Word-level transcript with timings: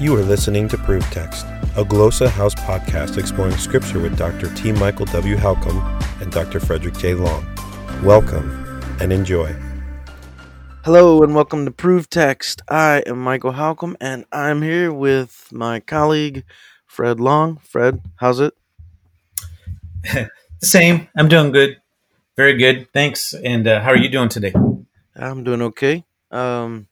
You 0.00 0.14
are 0.14 0.22
listening 0.22 0.68
to 0.68 0.78
Proof 0.78 1.02
Text, 1.10 1.44
a 1.76 1.82
Glossa 1.82 2.28
House 2.28 2.54
podcast 2.54 3.18
exploring 3.18 3.56
scripture 3.56 3.98
with 3.98 4.16
Dr. 4.16 4.54
T. 4.54 4.70
Michael 4.70 5.06
W. 5.06 5.34
Halcomb 5.34 5.82
and 6.22 6.30
Dr. 6.30 6.60
Frederick 6.60 6.96
J. 6.98 7.14
Long. 7.14 7.44
Welcome 8.04 8.48
and 9.00 9.12
enjoy. 9.12 9.56
Hello 10.84 11.24
and 11.24 11.34
welcome 11.34 11.64
to 11.64 11.72
Proof 11.72 12.08
Text. 12.08 12.62
I 12.68 13.02
am 13.08 13.18
Michael 13.18 13.54
Halcomb 13.54 13.96
and 14.00 14.24
I'm 14.30 14.62
here 14.62 14.92
with 14.92 15.48
my 15.50 15.80
colleague 15.80 16.44
Fred 16.86 17.18
Long. 17.18 17.56
Fred, 17.56 18.00
how's 18.18 18.38
it? 18.38 18.54
Same. 20.62 21.08
I'm 21.16 21.26
doing 21.26 21.50
good. 21.50 21.80
Very 22.36 22.56
good. 22.56 22.86
Thanks. 22.92 23.34
And 23.34 23.66
uh, 23.66 23.80
how 23.80 23.88
are 23.88 23.96
you 23.96 24.08
doing 24.08 24.28
today? 24.28 24.52
I'm 25.16 25.42
doing 25.42 25.60
okay. 25.60 26.04
Um, 26.30 26.86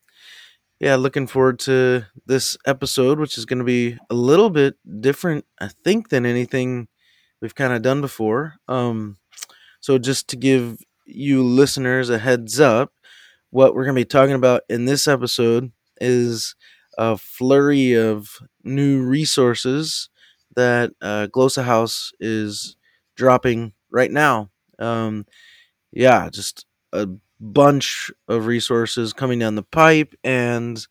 yeah, 0.81 0.97
looking 0.97 1.27
forward 1.27 1.59
to 1.61 2.07
this 2.27 2.57
episode, 2.67 3.19
which 3.19 3.39
is 3.39 3.47
going 3.47 3.59
to 3.59 3.65
be 3.65 3.99
a 4.11 4.15
little 4.15 4.51
bit 4.51 4.77
different, 5.01 5.45
I 5.61 5.69
think, 5.85 6.11
than 6.11 6.27
anything 6.27 6.89
we've 7.41 7.55
kind 7.55 7.73
of 7.73 7.83
done 7.83 8.01
before. 8.01 8.55
Um, 8.69 9.17
so, 9.81 9.99
just 9.99 10.29
to 10.29 10.37
give 10.37 10.79
you 11.07 11.43
listeners 11.43 12.11
a 12.11 12.19
heads 12.19 12.61
up, 12.61 12.93
what 13.51 13.75
we're 13.75 13.85
going 13.85 13.95
to 13.95 14.01
be 14.01 14.05
talking 14.05 14.35
about 14.35 14.63
in 14.69 14.85
this 14.85 15.09
episode 15.09 15.73
is 16.01 16.55
a 16.99 17.17
flurry 17.17 17.95
of 17.95 18.39
new 18.63 19.03
resources 19.03 20.11
that 20.57 20.91
uh, 21.01 21.29
Glossa 21.31 21.65
House 21.65 22.13
is 22.21 22.77
dropping 23.15 23.73
right 23.91 24.11
now. 24.11 24.51
Um, 24.79 25.25
yeah, 25.93 26.29
just 26.31 26.67
a 26.93 27.09
bunch 27.41 28.11
of 28.29 28.47
resources 28.47 29.13
coming 29.13 29.39
down 29.39 29.55
the 29.55 29.63
pipe, 29.63 30.15
and 30.25 30.85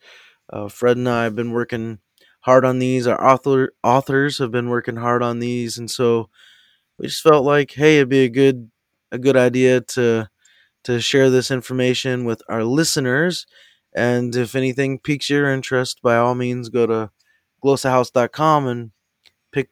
uh, 0.52 0.68
Fred 0.68 0.98
and 0.98 1.10
I 1.10 1.24
have 1.24 1.36
been 1.36 1.52
working 1.52 2.00
hard 2.42 2.66
on 2.66 2.80
these. 2.80 3.08
Our 3.08 3.24
author 3.24 3.74
authors 3.84 4.38
have 4.38 4.52
been 4.52 4.70
working 4.70 4.98
hard 4.98 5.24
on 5.24 5.40
these, 5.40 5.78
and 5.78 5.90
so 5.90 6.30
we 6.98 7.08
just 7.08 7.24
felt 7.24 7.46
like, 7.46 7.72
hey, 7.72 7.98
it'd 7.98 8.10
be 8.10 8.24
a 8.26 8.30
good 8.30 8.70
a 9.12 9.18
good 9.18 9.38
idea 9.38 9.82
to 9.82 10.30
to 10.84 11.02
share 11.02 11.30
this 11.30 11.52
information 11.52 12.26
with 12.26 12.42
our 12.48 12.64
listeners. 12.64 13.46
And 13.96 14.36
if 14.36 14.56
anything 14.56 15.00
piques 15.00 15.30
your 15.30 15.52
interest, 15.52 16.02
by 16.04 16.18
all 16.18 16.36
means, 16.36 16.70
go 16.70 16.86
to 16.86 17.12
glossahouse.com 17.64 18.68
and 18.68 18.92
pick 19.52 19.70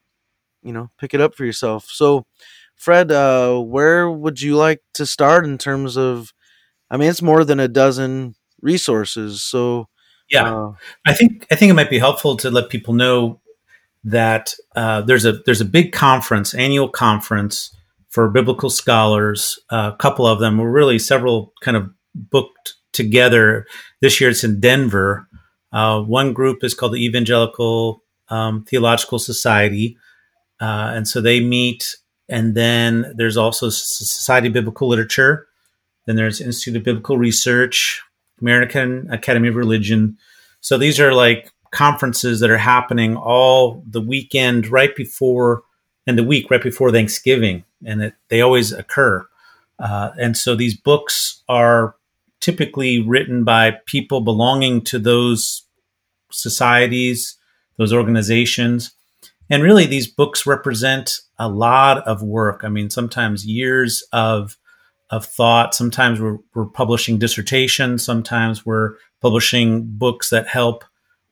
you 0.64 0.74
know 0.74 0.90
pick 0.98 1.14
it 1.14 1.22
up 1.22 1.36
for 1.36 1.46
yourself. 1.46 1.86
So, 1.90 2.26
Fred, 2.76 3.12
uh, 3.12 3.60
where 3.60 4.10
would 4.10 4.42
you 4.42 4.56
like 4.56 4.82
to 4.96 5.06
start 5.06 5.46
in 5.46 5.58
terms 5.58 5.98
of 5.98 6.34
I 6.90 6.98
mean, 6.98 7.10
it's 7.10 7.22
more 7.22 7.44
than 7.44 7.60
a 7.60 7.68
dozen 7.68 8.36
resources. 8.62 9.42
So 9.42 9.88
yeah, 10.30 10.54
uh, 10.54 10.74
I 11.06 11.14
think 11.14 11.46
I 11.52 11.56
think 11.56 11.70
it 11.70 11.76
might 11.76 11.90
be 11.90 12.00
helpful 12.00 12.38
to 12.38 12.50
let 12.50 12.70
people 12.70 12.94
know 12.94 13.42
that 14.04 14.54
uh, 14.76 15.02
there's 15.02 15.26
a 15.26 15.34
there's 15.46 15.62
a 15.62 15.66
big 15.66 15.92
conference, 15.92 16.54
annual 16.54 16.90
conference 16.90 17.76
for 18.10 18.30
biblical 18.30 18.70
scholars. 18.70 19.60
Uh, 19.72 19.92
a 19.94 19.98
couple 19.98 20.28
of 20.28 20.40
them 20.40 20.58
were 20.58 20.72
really 20.72 21.00
several 21.00 21.54
kind 21.62 21.78
of 21.78 21.90
booked 22.14 22.76
together. 22.92 23.66
This 24.02 24.20
year 24.22 24.30
it's 24.30 24.44
in 24.44 24.60
Denver. 24.60 25.28
Uh, 25.72 26.02
one 26.02 26.34
group 26.34 26.64
is 26.64 26.74
called 26.74 26.94
the 26.94 27.04
Evangelical 27.04 28.04
um, 28.30 28.64
Theological 28.66 29.20
Society, 29.20 29.98
uh, 30.62 30.92
and 30.94 31.08
so 31.08 31.22
they 31.22 31.40
meet. 31.40 31.96
And 32.30 32.56
then 32.56 33.14
there's 33.18 33.38
also 33.38 33.70
Society 33.70 34.48
of 34.48 34.54
Biblical 34.54 34.88
Literature, 34.88 35.48
then 36.06 36.16
there's 36.16 36.42
Institute 36.42 36.76
of 36.76 36.84
Biblical 36.84 37.18
Research, 37.18 38.02
American 38.42 39.08
Academy 39.12 39.48
of 39.48 39.56
Religion. 39.56 40.18
So 40.62 40.78
these 40.78 41.00
are 41.00 41.14
like 41.14 41.52
conferences 41.72 42.40
that 42.40 42.52
are 42.52 42.58
happening 42.58 43.16
all 43.16 43.84
the 43.90 44.02
weekend 44.02 44.68
right 44.68 44.96
before 44.96 45.64
and 46.06 46.18
the 46.18 46.24
week 46.24 46.52
right 46.52 46.62
before 46.62 46.92
Thanksgiving, 46.92 47.64
and 47.86 48.02
it, 48.04 48.14
they 48.30 48.42
always 48.42 48.72
occur. 48.72 49.26
Uh, 49.80 50.12
and 50.20 50.38
so 50.38 50.56
these 50.56 50.78
books 50.78 51.44
are 51.50 51.96
typically 52.40 53.00
written 53.00 53.44
by 53.44 53.78
people 53.86 54.22
belonging 54.22 54.84
to 54.84 55.00
those 55.00 55.64
societies, 56.32 57.38
those 57.78 57.94
organizations. 57.94 58.92
And 59.50 59.64
really, 59.64 59.86
these 59.86 60.08
books 60.08 60.46
represent 60.46 61.20
a 61.40 61.48
lot 61.48 62.06
of 62.08 62.22
work. 62.22 62.62
I 62.64 62.70
mean, 62.70 62.90
sometimes 62.90 63.46
years 63.46 64.04
of 64.12 64.58
of 65.14 65.26
thought. 65.26 65.76
Sometimes 65.76 66.20
we're, 66.20 66.40
we're 66.56 66.66
publishing 66.66 67.20
dissertations. 67.20 68.04
Sometimes 68.04 68.66
we're 68.66 68.96
publishing 69.22 69.86
books 69.86 70.32
that 70.32 70.48
help 70.48 70.84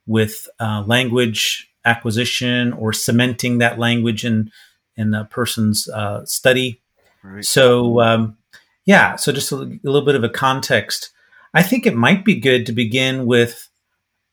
with 0.06 0.48
uh, 0.60 0.84
language 0.86 1.68
acquisition 1.84 2.74
or 2.74 2.94
cementing 2.94 3.58
that 3.58 3.80
language 3.80 4.24
in 4.24 4.52
in 4.98 5.14
a 5.16 5.26
person's 5.26 5.90
uh, 5.90 6.24
study. 6.26 6.82
Right. 7.24 7.44
So 7.44 8.02
um, 8.02 8.38
yeah, 8.86 9.16
so 9.16 9.32
just 9.32 9.52
a, 9.52 9.56
a, 9.56 9.80
little 9.84 10.06
bit 10.06 10.16
of 10.16 10.24
a 10.24 10.30
context. 10.30 11.10
I 11.54 11.64
think 11.64 11.88
it 11.88 11.96
might 11.96 12.24
be 12.24 12.40
good 12.40 12.68
to 12.68 12.72
begin 12.72 13.26
with. 13.26 13.68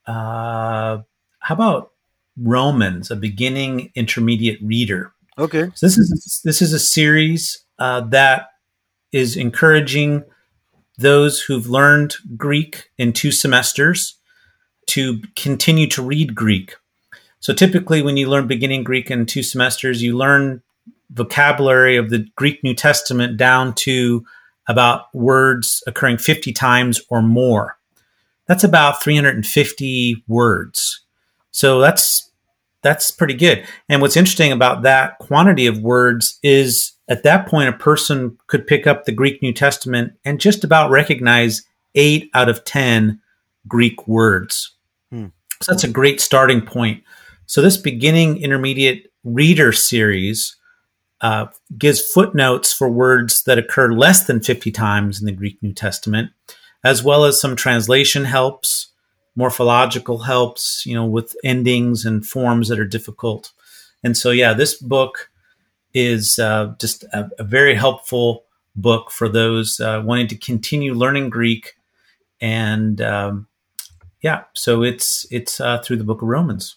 Uh, 0.06 0.98
how 1.40 1.54
about 1.54 1.92
Romans, 2.36 3.10
a 3.10 3.16
beginning 3.16 3.92
intermediate 3.94 4.60
reader? 4.62 5.12
Okay. 5.38 5.70
So 5.74 5.86
this 5.86 5.96
is 5.96 6.40
this 6.44 6.60
is 6.60 6.74
a 6.74 6.78
series 6.78 7.64
uh, 7.78 8.00
that 8.08 8.48
is 9.12 9.36
encouraging 9.36 10.24
those 10.98 11.40
who've 11.40 11.68
learned 11.68 12.14
Greek 12.36 12.90
in 12.98 13.12
two 13.12 13.30
semesters 13.30 14.16
to 14.86 15.22
continue 15.36 15.86
to 15.88 16.02
read 16.02 16.34
Greek. 16.34 16.74
So 17.40 17.54
typically, 17.54 18.02
when 18.02 18.16
you 18.16 18.28
learn 18.28 18.46
beginning 18.46 18.84
Greek 18.84 19.10
in 19.10 19.26
two 19.26 19.42
semesters, 19.42 20.02
you 20.02 20.16
learn 20.16 20.62
vocabulary 21.10 21.96
of 21.96 22.10
the 22.10 22.26
Greek 22.36 22.62
New 22.64 22.74
Testament 22.74 23.36
down 23.36 23.74
to 23.74 24.24
about 24.68 25.14
words 25.14 25.82
occurring 25.86 26.18
50 26.18 26.52
times 26.52 27.00
or 27.08 27.22
more. 27.22 27.78
That's 28.46 28.64
about 28.64 29.02
350 29.02 30.24
words. 30.26 31.04
So 31.50 31.80
that's 31.80 32.30
that's 32.82 33.10
pretty 33.10 33.34
good. 33.34 33.66
And 33.88 34.00
what's 34.00 34.16
interesting 34.16 34.52
about 34.52 34.82
that 34.82 35.18
quantity 35.18 35.66
of 35.66 35.80
words 35.80 36.38
is 36.42 36.92
at 37.08 37.22
that 37.22 37.48
point, 37.48 37.68
a 37.68 37.72
person 37.72 38.36
could 38.46 38.66
pick 38.66 38.86
up 38.86 39.04
the 39.04 39.12
Greek 39.12 39.42
New 39.42 39.52
Testament 39.52 40.12
and 40.24 40.40
just 40.40 40.62
about 40.62 40.90
recognize 40.90 41.62
eight 41.94 42.30
out 42.34 42.48
of 42.48 42.64
10 42.64 43.20
Greek 43.66 44.06
words. 44.06 44.74
Hmm. 45.10 45.26
So 45.62 45.72
that's 45.72 45.84
a 45.84 45.88
great 45.88 46.20
starting 46.20 46.60
point. 46.60 47.02
So, 47.46 47.62
this 47.62 47.78
beginning 47.78 48.42
intermediate 48.42 49.10
reader 49.24 49.72
series 49.72 50.56
uh, 51.20 51.46
gives 51.76 52.00
footnotes 52.12 52.72
for 52.72 52.88
words 52.88 53.42
that 53.44 53.58
occur 53.58 53.90
less 53.92 54.26
than 54.26 54.40
50 54.40 54.70
times 54.70 55.18
in 55.18 55.26
the 55.26 55.32
Greek 55.32 55.60
New 55.62 55.72
Testament, 55.72 56.30
as 56.84 57.02
well 57.02 57.24
as 57.24 57.40
some 57.40 57.56
translation 57.56 58.26
helps, 58.26 58.88
morphological 59.34 60.18
helps, 60.18 60.84
you 60.84 60.94
know, 60.94 61.06
with 61.06 61.34
endings 61.42 62.04
and 62.04 62.24
forms 62.24 62.68
that 62.68 62.78
are 62.78 62.86
difficult. 62.86 63.52
And 64.04 64.16
so, 64.16 64.30
yeah, 64.30 64.52
this 64.52 64.74
book 64.74 65.30
is 65.98 66.38
uh, 66.38 66.74
just 66.78 67.02
a, 67.12 67.28
a, 67.38 67.44
very 67.44 67.74
helpful 67.74 68.44
book 68.76 69.10
for 69.10 69.28
those 69.28 69.80
uh, 69.80 70.00
wanting 70.04 70.28
to 70.28 70.36
continue 70.36 70.94
learning 70.94 71.28
Greek. 71.28 71.74
And 72.40 73.00
um, 73.00 73.48
yeah, 74.22 74.44
so 74.54 74.84
it's 74.84 75.26
it's 75.30 75.60
uh, 75.60 75.78
through 75.78 75.96
the 75.96 76.04
Book 76.04 76.22
of 76.22 76.28
Romans. 76.28 76.76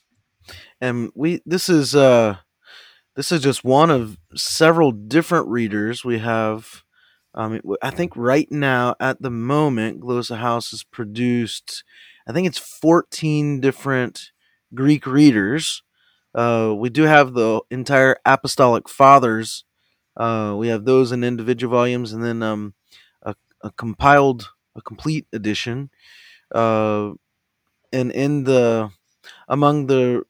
And 0.79 1.11
we 1.13 1.41
this 1.45 1.69
is 1.69 1.95
uh, 1.95 2.37
this 3.15 3.31
is 3.31 3.41
just 3.41 3.63
one 3.63 3.91
of 3.91 4.17
several 4.35 4.91
different 4.91 5.47
readers 5.47 6.03
we 6.03 6.17
have. 6.17 6.83
Um, 7.33 7.61
I 7.81 7.91
think 7.91 8.17
right 8.17 8.51
now 8.51 8.95
at 8.99 9.21
the 9.21 9.29
moment, 9.29 10.01
Glossa 10.01 10.37
House 10.37 10.71
has 10.71 10.83
produced, 10.83 11.85
I 12.27 12.33
think 12.33 12.45
it's 12.45 12.57
14 12.57 13.61
different 13.61 14.31
Greek 14.75 15.05
readers 15.07 15.81
uh, 16.33 16.73
we 16.75 16.89
do 16.89 17.03
have 17.03 17.33
the 17.33 17.61
entire 17.69 18.17
Apostolic 18.25 18.87
Fathers. 18.87 19.66
Uh, 20.16 20.55
we 20.57 20.67
have 20.67 20.85
those 20.85 21.11
in 21.11 21.23
individual 21.23 21.75
volumes, 21.75 22.13
and 22.13 22.23
then 22.23 22.41
um, 22.43 22.73
a, 23.23 23.35
a 23.61 23.72
compiled, 23.72 24.49
a 24.75 24.81
complete 24.81 25.28
edition. 25.33 25.89
Uh, 26.53 27.11
and 27.93 28.11
in 28.11 28.45
the 28.45 28.91
among 29.47 29.87
the, 29.87 30.23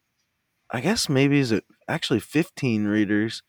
I 0.70 0.80
guess 0.80 1.08
maybe 1.08 1.38
is 1.38 1.52
it 1.52 1.64
actually 1.88 2.20
fifteen 2.20 2.86
readers, 2.86 3.42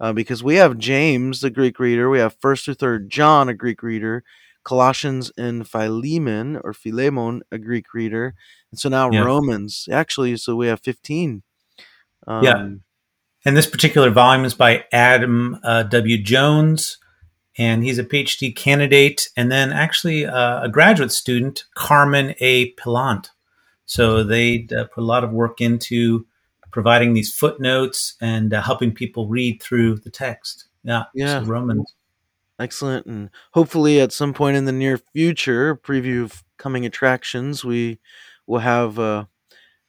uh, 0.00 0.12
because 0.12 0.42
we 0.42 0.56
have 0.56 0.78
James, 0.78 1.40
the 1.40 1.50
Greek 1.50 1.78
reader. 1.78 2.10
We 2.10 2.18
have 2.18 2.36
First 2.40 2.64
through 2.64 2.74
Third 2.74 3.10
John, 3.10 3.48
a 3.48 3.54
Greek 3.54 3.82
reader. 3.82 4.24
Colossians 4.62 5.32
and 5.38 5.66
Philemon 5.66 6.60
or 6.62 6.74
Philemon, 6.74 7.42
a 7.50 7.58
Greek 7.58 7.94
reader. 7.94 8.34
And 8.70 8.78
so 8.78 8.90
now 8.90 9.10
yeah. 9.10 9.22
Romans, 9.22 9.88
actually, 9.90 10.36
so 10.36 10.54
we 10.54 10.66
have 10.66 10.80
15 10.80 11.42
um, 12.26 12.44
yeah. 12.44 12.68
And 13.44 13.56
this 13.56 13.66
particular 13.66 14.10
volume 14.10 14.44
is 14.44 14.54
by 14.54 14.84
Adam 14.92 15.58
uh, 15.64 15.84
W. 15.84 16.22
Jones, 16.22 16.98
and 17.56 17.82
he's 17.82 17.98
a 17.98 18.04
PhD 18.04 18.54
candidate 18.54 19.28
and 19.36 19.50
then 19.50 19.72
actually 19.72 20.26
uh, 20.26 20.62
a 20.62 20.68
graduate 20.68 21.12
student, 21.12 21.64
Carmen 21.74 22.34
A. 22.40 22.72
Pillant. 22.74 23.30
So 23.86 24.22
they 24.22 24.68
uh, 24.76 24.84
put 24.84 25.02
a 25.02 25.06
lot 25.06 25.24
of 25.24 25.32
work 25.32 25.60
into 25.60 26.26
providing 26.70 27.14
these 27.14 27.34
footnotes 27.34 28.14
and 28.20 28.54
uh, 28.54 28.62
helping 28.62 28.92
people 28.92 29.26
read 29.26 29.60
through 29.60 29.96
the 29.96 30.10
text. 30.10 30.66
Yeah, 30.84 31.04
Yeah. 31.14 31.40
So 31.40 31.46
Romans. 31.46 31.94
Excellent. 32.58 33.06
And 33.06 33.30
hopefully 33.52 34.00
at 34.00 34.12
some 34.12 34.34
point 34.34 34.56
in 34.56 34.66
the 34.66 34.72
near 34.72 34.98
future, 34.98 35.74
preview 35.74 36.24
of 36.24 36.44
coming 36.58 36.84
attractions, 36.84 37.64
we 37.64 37.98
will 38.46 38.58
have 38.58 39.26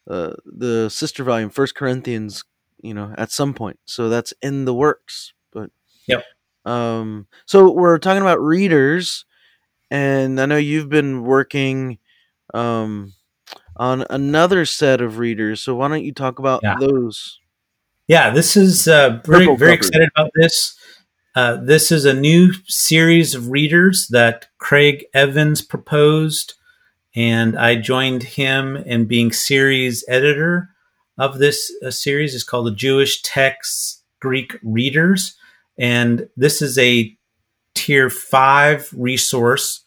uh, 0.09 0.33
the 0.45 0.89
sister 0.89 1.23
volume, 1.23 1.49
First 1.49 1.75
Corinthians, 1.75 2.43
you 2.81 2.93
know, 2.93 3.13
at 3.17 3.31
some 3.31 3.53
point. 3.53 3.79
So 3.85 4.09
that's 4.09 4.33
in 4.41 4.65
the 4.65 4.73
works. 4.73 5.33
But 5.51 5.69
Yep. 6.07 6.23
Um, 6.65 7.27
so 7.45 7.71
we're 7.71 7.97
talking 7.97 8.21
about 8.21 8.39
readers, 8.41 9.25
and 9.89 10.39
I 10.39 10.45
know 10.45 10.57
you've 10.57 10.89
been 10.89 11.23
working 11.23 11.97
um, 12.53 13.13
on 13.77 14.05
another 14.09 14.65
set 14.65 15.01
of 15.01 15.17
readers. 15.17 15.61
So 15.61 15.75
why 15.75 15.87
don't 15.87 16.03
you 16.03 16.13
talk 16.13 16.39
about 16.39 16.61
Yeah. 16.63 16.75
those? 16.79 17.39
Yeah, 18.07 18.29
this 18.31 18.57
is 18.57 18.87
uh, 18.87 19.21
very 19.25 19.45
Purple 19.45 19.57
very 19.57 19.71
cover. 19.71 19.73
excited 19.73 20.09
about 20.15 20.31
this. 20.35 20.77
Uh, 21.33 21.55
this 21.55 21.91
is 21.93 22.03
a 22.03 22.13
new 22.13 22.51
series 22.67 23.33
of 23.35 23.49
readers 23.49 24.07
that 24.09 24.49
Craig 24.57 25.05
Evans 25.13 25.61
proposed, 25.61 26.55
and 27.15 27.57
I 27.57 27.75
joined 27.75 28.23
him 28.23 28.77
in 28.77 29.05
being 29.05 29.31
series 29.31 30.05
editor 30.07 30.69
of 31.17 31.39
this 31.39 31.71
uh, 31.85 31.91
series. 31.91 32.33
It's 32.33 32.43
called 32.43 32.67
the 32.67 32.71
Jewish 32.75 33.21
Texts 33.21 34.03
Greek 34.19 34.57
Readers, 34.63 35.35
and 35.77 36.27
this 36.37 36.61
is 36.61 36.77
a 36.77 37.15
tier 37.75 38.09
five 38.09 38.89
resource. 38.95 39.83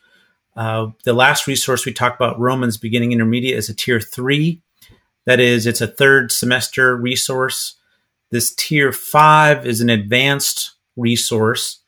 Uh, 0.56 0.88
the 1.04 1.12
last 1.12 1.46
resource 1.46 1.84
we 1.84 1.92
talked 1.92 2.20
about, 2.20 2.38
Romans 2.38 2.76
Beginning 2.76 3.12
Intermediate, 3.12 3.58
is 3.58 3.68
a 3.68 3.74
tier 3.74 4.00
three. 4.00 4.60
That 5.26 5.40
is, 5.40 5.66
it's 5.66 5.80
a 5.80 5.86
third 5.86 6.30
semester 6.30 6.96
resource. 6.96 7.76
This 8.30 8.54
tier 8.54 8.92
five 8.92 9.66
is 9.66 9.80
an 9.80 9.88
advanced 9.88 10.72
resource, 10.96 11.80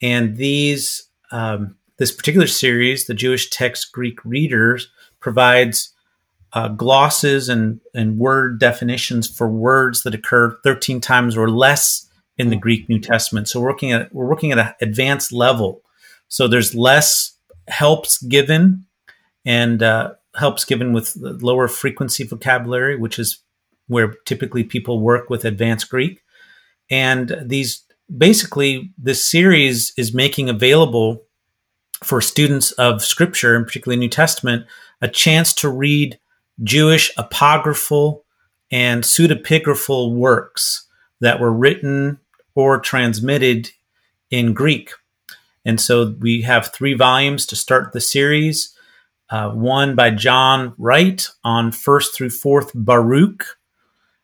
and 0.00 0.36
these 0.36 1.08
um, 1.30 1.76
this 2.02 2.10
particular 2.10 2.48
series, 2.48 3.06
the 3.06 3.14
Jewish 3.14 3.48
Text 3.48 3.92
Greek 3.92 4.24
Readers, 4.24 4.90
provides 5.20 5.94
uh, 6.52 6.66
glosses 6.66 7.48
and 7.48 7.80
and 7.94 8.18
word 8.18 8.58
definitions 8.58 9.30
for 9.30 9.46
words 9.48 10.02
that 10.02 10.12
occur 10.12 10.58
13 10.64 11.00
times 11.00 11.36
or 11.36 11.48
less 11.48 12.10
in 12.36 12.50
the 12.50 12.56
Greek 12.56 12.88
New 12.88 12.98
Testament. 12.98 13.48
So 13.48 13.60
we're 13.60 13.68
working 13.68 13.92
at 13.92 14.12
we're 14.12 14.26
working 14.26 14.50
at 14.50 14.58
an 14.58 14.74
advanced 14.80 15.32
level. 15.32 15.82
So 16.26 16.48
there's 16.48 16.74
less 16.74 17.36
helps 17.68 18.20
given 18.20 18.84
and 19.44 19.80
uh, 19.80 20.14
helps 20.34 20.64
given 20.64 20.92
with 20.92 21.12
lower 21.14 21.68
frequency 21.68 22.24
vocabulary, 22.24 22.96
which 22.96 23.20
is 23.20 23.44
where 23.86 24.14
typically 24.24 24.64
people 24.64 24.98
work 24.98 25.30
with 25.30 25.44
advanced 25.44 25.88
Greek. 25.88 26.24
And 26.90 27.36
these 27.40 27.84
basically, 28.14 28.92
this 28.98 29.24
series 29.24 29.92
is 29.96 30.12
making 30.12 30.48
available 30.48 31.22
for 32.04 32.20
students 32.20 32.72
of 32.72 33.04
Scripture, 33.04 33.56
and 33.56 33.66
particularly 33.66 33.98
New 33.98 34.08
Testament, 34.08 34.66
a 35.00 35.08
chance 35.08 35.52
to 35.54 35.68
read 35.68 36.18
Jewish 36.62 37.12
apocryphal 37.16 38.24
and 38.70 39.02
pseudepigraphal 39.02 40.14
works 40.14 40.86
that 41.20 41.40
were 41.40 41.52
written 41.52 42.18
or 42.54 42.78
transmitted 42.78 43.70
in 44.30 44.54
Greek. 44.54 44.92
And 45.64 45.80
so 45.80 46.14
we 46.18 46.42
have 46.42 46.72
three 46.72 46.94
volumes 46.94 47.46
to 47.46 47.56
start 47.56 47.92
the 47.92 48.00
series. 48.00 48.76
Uh, 49.30 49.50
one 49.50 49.94
by 49.94 50.10
John 50.10 50.74
Wright 50.76 51.26
on 51.44 51.72
first 51.72 52.14
through 52.14 52.30
fourth 52.30 52.72
Baruch, 52.74 53.56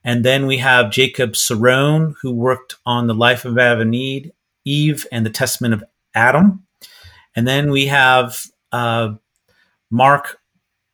and 0.05 0.25
then 0.25 0.47
we 0.47 0.59
have 0.59 0.91
Jacob 0.91 1.33
Sarone, 1.33 2.15
who 2.21 2.33
worked 2.33 2.77
on 2.85 3.07
the 3.07 3.15
life 3.15 3.45
of 3.45 3.59
Eve, 3.59 4.31
Eve 4.65 5.07
and 5.11 5.25
the 5.25 5.31
Testament 5.31 5.75
of 5.75 5.85
Adam. 6.15 6.67
And 7.39 7.47
then 7.47 7.71
we 7.71 7.87
have 7.87 8.47
uh, 8.73 9.11
Mark 9.93 10.41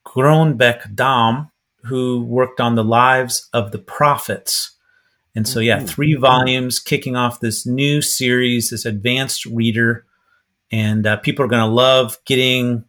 Gronbeck 0.05 0.93
Dam, 0.93 1.49
who 1.85 2.23
worked 2.23 2.61
on 2.61 2.75
the 2.75 2.83
lives 2.83 3.49
of 3.51 3.71
the 3.71 3.79
prophets. 3.79 4.77
And 5.33 5.47
so, 5.47 5.59
yeah, 5.59 5.79
three 5.79 6.13
volumes 6.13 6.79
kicking 6.79 7.15
off 7.15 7.39
this 7.39 7.65
new 7.65 7.99
series, 7.99 8.69
this 8.69 8.85
advanced 8.85 9.47
reader. 9.47 10.05
And 10.71 11.07
uh, 11.07 11.17
people 11.17 11.43
are 11.43 11.47
going 11.47 11.67
to 11.67 11.75
love 11.75 12.19
getting 12.27 12.85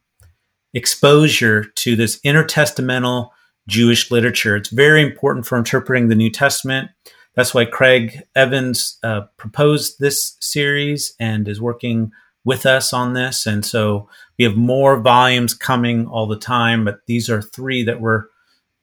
exposure 0.74 1.64
to 1.64 1.96
this 1.96 2.20
intertestamental 2.26 3.30
Jewish 3.68 4.10
literature. 4.10 4.54
It's 4.54 4.68
very 4.68 5.00
important 5.00 5.46
for 5.46 5.56
interpreting 5.56 6.08
the 6.08 6.14
New 6.14 6.30
Testament. 6.30 6.90
That's 7.36 7.54
why 7.54 7.64
Craig 7.64 8.22
Evans 8.34 8.98
uh, 9.02 9.22
proposed 9.38 9.98
this 9.98 10.36
series 10.40 11.14
and 11.18 11.48
is 11.48 11.58
working 11.58 12.12
with 12.46 12.64
us 12.64 12.92
on 12.92 13.12
this. 13.12 13.44
And 13.44 13.66
so 13.66 14.08
we 14.38 14.44
have 14.44 14.56
more 14.56 14.98
volumes 15.00 15.52
coming 15.52 16.06
all 16.06 16.28
the 16.28 16.38
time, 16.38 16.84
but 16.84 17.00
these 17.06 17.28
are 17.28 17.42
three 17.42 17.82
that 17.82 18.00
we're 18.00 18.26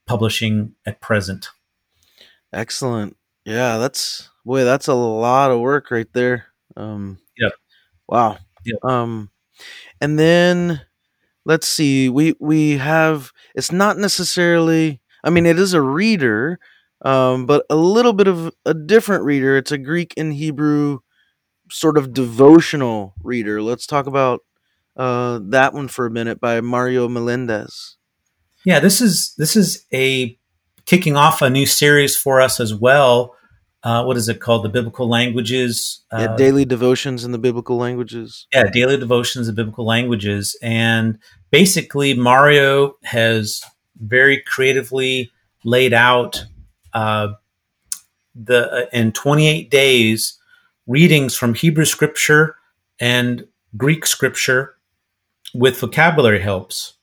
publishing 0.05 0.75
at 0.85 0.99
present. 0.99 1.47
Excellent. 2.51 3.15
Yeah, 3.45 3.77
that's 3.77 4.29
boy, 4.45 4.65
that's 4.65 4.87
a 4.87 4.93
lot 4.93 5.49
of 5.49 5.61
work 5.61 5.89
right 5.91 6.11
there. 6.13 6.47
Um 6.75 7.19
Yep. 7.37 7.53
Wow. 8.09 8.37
Yep. 8.65 8.83
Um 8.83 9.31
and 10.01 10.19
then 10.19 10.81
let's 11.45 11.67
see. 11.67 12.09
We 12.09 12.35
we 12.41 12.77
have 12.77 13.31
it's 13.55 13.71
not 13.71 13.97
necessarily 13.97 14.99
I 15.23 15.29
mean 15.29 15.45
it 15.45 15.57
is 15.57 15.73
a 15.73 15.81
reader, 15.81 16.59
um 17.05 17.45
but 17.45 17.65
a 17.69 17.77
little 17.77 18.13
bit 18.13 18.27
of 18.27 18.53
a 18.65 18.73
different 18.73 19.23
reader. 19.23 19.55
It's 19.55 19.71
a 19.71 19.77
Greek 19.77 20.13
and 20.17 20.33
Hebrew 20.33 20.99
sort 21.73 21.97
of 21.97 22.13
devotional 22.13 23.13
reader. 23.23 23.61
Let's 23.61 23.87
talk 23.87 24.05
about 24.07 24.41
uh 24.95 25.39
that 25.41 25.73
one 25.73 25.87
for 25.87 26.05
a 26.05 26.11
minute 26.11 26.39
by 26.39 26.61
Mario 26.61 27.07
Melendez. 27.07 27.97
Yeah, 28.65 28.79
this 28.79 29.01
is 29.01 29.33
this 29.37 29.55
is 29.55 29.85
a 29.93 30.37
kicking 30.85 31.15
off 31.15 31.41
a 31.41 31.49
new 31.49 31.65
series 31.65 32.15
for 32.15 32.39
us 32.41 32.59
as 32.59 32.73
well. 32.73 33.35
Uh, 33.83 34.01
what 34.05 34.15
is 34.15 34.29
it 34.29 34.39
called? 34.39 34.63
The 34.63 34.69
biblical 34.69 35.09
languages. 35.09 36.03
Yeah, 36.13 36.31
uh, 36.31 36.35
daily 36.37 36.63
devotions 36.63 37.25
in 37.25 37.33
the 37.33 37.37
biblical 37.37 37.75
languages. 37.75 38.47
yeah, 38.53 38.69
daily 38.69 38.95
devotions 38.95 39.49
in 39.49 39.55
biblical 39.55 39.85
languages. 39.85 40.57
And 40.61 41.19
basically, 41.51 42.13
Mario 42.13 42.93
has 43.03 43.61
very 43.97 44.41
creatively 44.41 45.31
laid 45.65 45.93
out 45.93 46.45
uh, 46.93 47.33
the 48.35 48.71
uh, 48.71 48.85
in 48.93 49.11
28 49.11 49.69
days 49.69 50.39
readings 50.87 51.35
from 51.35 51.53
Hebrew 51.53 51.85
scripture 51.85 52.55
and 52.99 53.47
Greek 53.77 54.05
scripture 54.05 54.75
with 55.53 55.79
vocabulary 55.79 56.41
helps. 56.41 56.93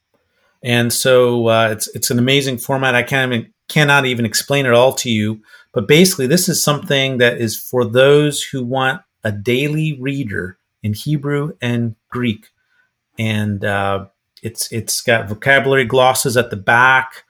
And 0.62 0.92
so 0.92 1.49
uh, 1.49 1.68
it's 1.70 1.88
it's 1.88 2.10
an 2.10 2.18
amazing 2.18 2.58
format. 2.58 2.94
I 2.94 3.02
can't 3.02 3.32
even 3.32 3.52
cannot 3.68 4.04
even 4.04 4.26
explain 4.26 4.66
it 4.66 4.75
all 4.75 4.92
to 4.94 5.10
you. 5.10 5.40
But 5.72 5.88
basically, 5.88 6.26
this 6.26 6.49
is 6.49 6.62
something 6.62 7.18
that 7.18 7.38
is 7.40 7.56
for 7.56 7.84
those 7.84 8.42
who 8.42 8.64
want 8.64 9.02
a 9.25 9.32
daily 9.32 9.99
reader 10.00 10.58
in 10.82 10.92
Hebrew 10.92 11.52
and 11.62 11.94
Greek, 12.10 12.49
and 13.18 13.64
uh, 13.64 14.06
it's 14.42 14.70
it's 14.72 15.00
got 15.00 15.28
vocabulary 15.28 15.84
glosses 15.84 16.37
at 16.37 16.50
the 16.50 16.56
back. 16.56 17.25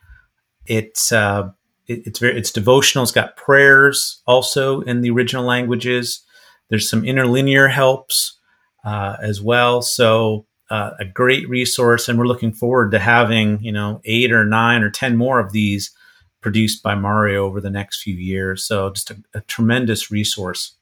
It's 0.67 1.13
uh, 1.13 1.51
it, 1.87 2.07
it's 2.07 2.19
very 2.19 2.37
it's 2.37 2.51
devotional. 2.51 3.05
It's 3.05 3.13
got 3.13 3.37
prayers 3.37 4.23
also 4.27 4.81
in 4.81 5.03
the 5.03 5.11
original 5.11 5.45
languages. 5.45 6.25
There's 6.71 6.89
some 6.89 7.03
interlinear 7.05 7.69
helps 7.69 8.39
uh, 8.85 9.17
as 9.21 9.43
well. 9.43 9.83
So 9.83 10.47
uh, 10.71 10.93
a 10.99 11.05
great 11.05 11.49
resource, 11.49 12.09
and 12.09 12.19
we're 12.19 12.27
looking 12.27 12.53
forward 12.53 12.93
to 12.93 12.99
having 12.99 13.63
you 13.63 13.73
know 13.73 14.01
eight 14.05 14.33
or 14.33 14.45
nine 14.45 14.83
or 14.83 14.91
ten 14.91 15.17
more 15.17 15.39
of 15.41 15.53
these 15.53 15.91
produced 16.41 16.83
by 16.83 16.95
Mario 16.95 17.45
over 17.45 17.61
the 17.61 17.71
next 17.71 18.03
few 18.03 18.15
years. 18.15 18.65
So 18.65 18.91
just 18.91 19.11
a, 19.11 19.17
a 19.35 19.41
tremendous 19.43 20.11
resource 20.11 20.77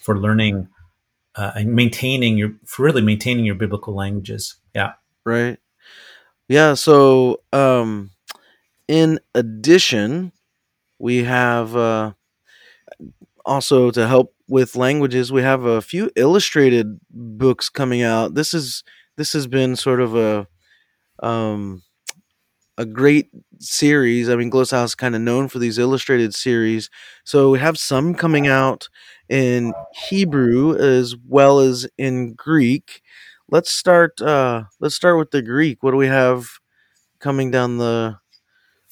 for 0.00 0.18
learning 0.18 0.68
uh, 1.34 1.52
and 1.56 1.74
maintaining 1.74 2.38
your 2.38 2.52
for 2.64 2.84
really 2.84 3.02
maintaining 3.02 3.44
your 3.44 3.56
biblical 3.56 3.94
languages. 3.94 4.56
Yeah. 4.74 4.92
right 5.24 5.58
yeah 6.48 6.74
so 6.74 7.40
um 7.52 8.10
in 8.88 9.20
addition 9.34 10.32
we 10.98 11.24
have 11.24 11.76
uh 11.76 12.12
also 13.44 13.90
to 13.90 14.06
help 14.06 14.34
with 14.48 14.76
languages 14.76 15.32
we 15.32 15.42
have 15.42 15.64
a 15.64 15.80
few 15.80 16.10
illustrated 16.16 17.00
books 17.10 17.68
coming 17.68 18.02
out. 18.02 18.34
This 18.34 18.52
is 18.54 18.84
this 19.16 19.32
has 19.32 19.46
been 19.46 19.76
sort 19.76 20.00
of 20.00 20.14
a 20.16 20.46
um 21.22 21.82
a 22.78 22.84
great 22.84 23.28
series. 23.58 24.28
I 24.28 24.36
mean 24.36 24.50
Glossa 24.50 24.72
House 24.72 24.90
is 24.90 24.94
kind 24.94 25.14
of 25.14 25.20
known 25.20 25.48
for 25.48 25.58
these 25.58 25.78
illustrated 25.78 26.34
series. 26.34 26.90
So 27.24 27.50
we 27.50 27.58
have 27.58 27.78
some 27.78 28.14
coming 28.14 28.46
out 28.46 28.88
in 29.28 29.72
hebrew 30.08 30.76
as 30.76 31.14
well 31.28 31.60
as 31.60 31.86
in 31.98 32.34
greek. 32.34 33.02
Let's 33.50 33.70
start 33.70 34.20
uh 34.20 34.64
let's 34.80 34.94
start 34.94 35.18
with 35.18 35.30
the 35.30 35.42
greek. 35.42 35.82
What 35.82 35.92
do 35.92 35.96
we 35.96 36.08
have 36.08 36.46
coming 37.20 37.50
down 37.50 37.78
the 37.78 38.18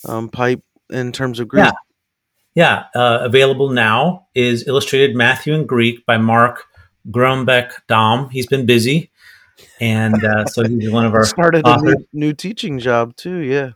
um, 0.05 0.29
pipe 0.29 0.63
in 0.91 1.13
terms 1.13 1.41
of 1.41 1.49
Greek. 1.49 1.65
Yeah. 1.65 1.73
Yeah, 2.61 2.85
uh, 2.95 3.21
available 3.23 3.71
now 3.71 4.27
is 4.35 4.69
Illustrated 4.69 5.17
Matthew 5.17 5.55
in 5.55 5.65
Greek 5.65 6.05
by 6.05 6.19
Mark 6.19 6.65
Grombeck 7.11 7.73
Dom. 7.89 8.29
He's 8.29 8.47
been 8.47 8.67
busy, 8.67 9.11
and 9.81 10.23
uh, 10.23 10.45
so 10.45 10.65
he's 10.65 10.91
one 10.91 11.07
of 11.07 11.15
our 11.15 11.25
started 11.25 11.65
authors. 11.65 11.95
a 11.95 11.97
new, 11.97 12.07
new 12.13 12.33
teaching 12.35 12.79
job 12.79 13.17
too. 13.17 13.39
Yeah. 13.39 13.71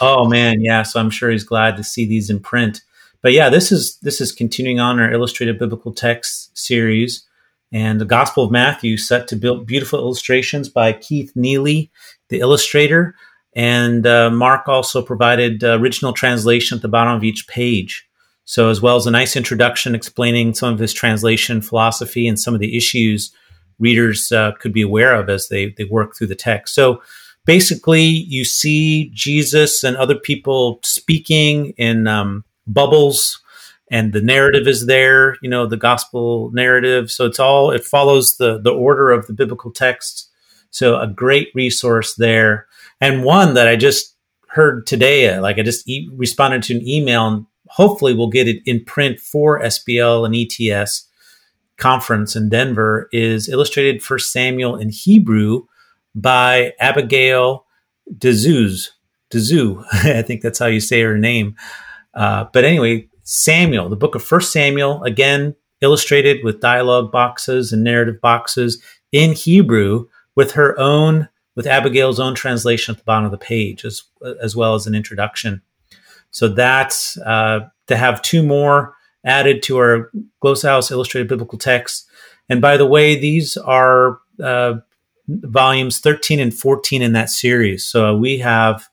Oh 0.00 0.28
man, 0.28 0.60
yeah. 0.60 0.82
So 0.82 0.98
I'm 0.98 1.08
sure 1.08 1.30
he's 1.30 1.44
glad 1.44 1.76
to 1.76 1.84
see 1.84 2.04
these 2.04 2.28
in 2.28 2.40
print. 2.40 2.80
But 3.22 3.30
yeah, 3.30 3.48
this 3.48 3.70
is 3.70 3.96
this 4.02 4.20
is 4.20 4.32
continuing 4.32 4.80
on 4.80 4.98
our 4.98 5.12
illustrated 5.12 5.60
biblical 5.60 5.94
text 5.94 6.50
series, 6.58 7.24
and 7.70 8.00
the 8.00 8.04
Gospel 8.04 8.42
of 8.42 8.50
Matthew 8.50 8.96
set 8.96 9.28
to 9.28 9.36
build 9.36 9.68
beautiful 9.68 10.00
illustrations 10.00 10.68
by 10.68 10.94
Keith 10.94 11.30
Neely, 11.36 11.92
the 12.28 12.40
illustrator, 12.40 13.14
and 13.54 14.04
uh, 14.04 14.30
Mark 14.30 14.66
also 14.66 15.00
provided 15.00 15.62
uh, 15.62 15.78
original 15.78 16.12
translation 16.12 16.74
at 16.74 16.82
the 16.82 16.88
bottom 16.88 17.14
of 17.14 17.22
each 17.22 17.46
page. 17.46 18.05
So, 18.48 18.70
as 18.70 18.80
well 18.80 18.94
as 18.94 19.06
a 19.06 19.10
nice 19.10 19.36
introduction 19.36 19.96
explaining 19.96 20.54
some 20.54 20.72
of 20.72 20.78
his 20.78 20.92
translation 20.92 21.60
philosophy 21.60 22.28
and 22.28 22.38
some 22.38 22.54
of 22.54 22.60
the 22.60 22.76
issues 22.76 23.32
readers 23.80 24.30
uh, 24.32 24.52
could 24.52 24.72
be 24.72 24.82
aware 24.82 25.14
of 25.14 25.28
as 25.28 25.48
they, 25.48 25.70
they 25.76 25.84
work 25.84 26.16
through 26.16 26.28
the 26.28 26.36
text. 26.36 26.72
So, 26.74 27.02
basically, 27.44 28.04
you 28.04 28.44
see 28.44 29.10
Jesus 29.12 29.82
and 29.82 29.96
other 29.96 30.14
people 30.14 30.78
speaking 30.84 31.70
in 31.76 32.06
um, 32.06 32.44
bubbles, 32.68 33.42
and 33.90 34.12
the 34.12 34.22
narrative 34.22 34.68
is 34.68 34.86
there, 34.86 35.36
you 35.42 35.50
know, 35.50 35.66
the 35.66 35.76
gospel 35.76 36.52
narrative. 36.52 37.10
So, 37.10 37.26
it's 37.26 37.40
all, 37.40 37.72
it 37.72 37.84
follows 37.84 38.36
the, 38.36 38.60
the 38.60 38.72
order 38.72 39.10
of 39.10 39.26
the 39.26 39.32
biblical 39.32 39.72
text. 39.72 40.30
So, 40.70 41.00
a 41.00 41.08
great 41.08 41.48
resource 41.52 42.14
there. 42.14 42.68
And 43.00 43.24
one 43.24 43.54
that 43.54 43.66
I 43.66 43.74
just 43.74 44.14
heard 44.50 44.86
today, 44.86 45.36
like 45.40 45.58
I 45.58 45.62
just 45.62 45.88
e- 45.88 46.08
responded 46.14 46.62
to 46.62 46.76
an 46.76 46.86
email 46.86 47.26
and 47.26 47.46
hopefully 47.68 48.14
we'll 48.14 48.30
get 48.30 48.48
it 48.48 48.62
in 48.66 48.84
print 48.84 49.20
for 49.20 49.60
SBL 49.60 50.26
and 50.26 50.34
ETS 50.34 51.08
conference 51.76 52.34
in 52.34 52.48
Denver 52.48 53.08
is 53.12 53.48
illustrated 53.48 54.02
for 54.02 54.18
Samuel 54.18 54.76
in 54.76 54.88
Hebrew 54.88 55.66
by 56.14 56.72
Abigail 56.80 57.66
Dezuz. 58.12 58.90
Dezu, 59.30 59.84
I 59.92 60.22
think 60.22 60.40
that's 60.40 60.58
how 60.58 60.66
you 60.66 60.80
say 60.80 61.02
her 61.02 61.18
name. 61.18 61.56
Uh, 62.14 62.46
but 62.52 62.64
anyway, 62.64 63.08
Samuel, 63.24 63.88
the 63.88 63.96
book 63.96 64.14
of 64.14 64.24
First 64.24 64.52
Samuel, 64.52 65.02
again 65.02 65.54
illustrated 65.82 66.42
with 66.42 66.60
dialogue 66.60 67.12
boxes 67.12 67.72
and 67.72 67.84
narrative 67.84 68.20
boxes 68.20 68.82
in 69.12 69.32
Hebrew 69.32 70.08
with 70.34 70.52
her 70.52 70.78
own, 70.78 71.28
with 71.54 71.66
Abigail's 71.66 72.20
own 72.20 72.34
translation 72.34 72.94
at 72.94 72.98
the 72.98 73.04
bottom 73.04 73.26
of 73.26 73.30
the 73.30 73.38
page, 73.38 73.84
as 73.84 74.02
as 74.42 74.56
well 74.56 74.74
as 74.74 74.86
an 74.86 74.94
introduction. 74.94 75.60
So 76.36 76.48
that's 76.48 77.16
uh, 77.16 77.60
to 77.86 77.96
have 77.96 78.20
two 78.20 78.42
more 78.42 78.94
added 79.24 79.62
to 79.62 79.78
our 79.78 80.10
Glossa 80.44 80.68
House 80.68 80.90
Illustrated 80.90 81.28
Biblical 81.28 81.56
Texts. 81.56 82.06
And 82.50 82.60
by 82.60 82.76
the 82.76 82.84
way, 82.84 83.18
these 83.18 83.56
are 83.56 84.18
uh, 84.44 84.74
volumes 85.28 85.98
13 85.98 86.38
and 86.38 86.52
14 86.52 87.00
in 87.00 87.14
that 87.14 87.30
series. 87.30 87.86
So 87.86 88.14
we 88.14 88.36
have 88.40 88.86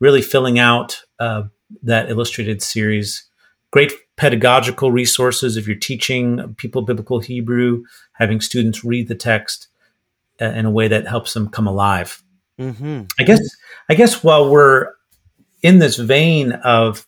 really 0.00 0.20
filling 0.20 0.58
out 0.58 1.02
uh, 1.18 1.44
that 1.82 2.10
illustrated 2.10 2.60
series. 2.60 3.26
Great 3.70 3.94
pedagogical 4.16 4.92
resources 4.92 5.56
if 5.56 5.66
you're 5.66 5.76
teaching 5.76 6.54
people 6.58 6.82
biblical 6.82 7.20
Hebrew, 7.20 7.84
having 8.12 8.42
students 8.42 8.84
read 8.84 9.08
the 9.08 9.14
text 9.14 9.68
uh, 10.42 10.44
in 10.44 10.66
a 10.66 10.70
way 10.70 10.88
that 10.88 11.08
helps 11.08 11.32
them 11.32 11.48
come 11.48 11.66
alive. 11.66 12.22
Mm-hmm. 12.60 13.04
I 13.18 13.22
guess. 13.22 13.40
I 13.88 13.94
guess 13.94 14.22
while 14.22 14.50
we're 14.50 14.92
in 15.62 15.78
this 15.78 15.96
vein 15.96 16.52
of 16.64 17.06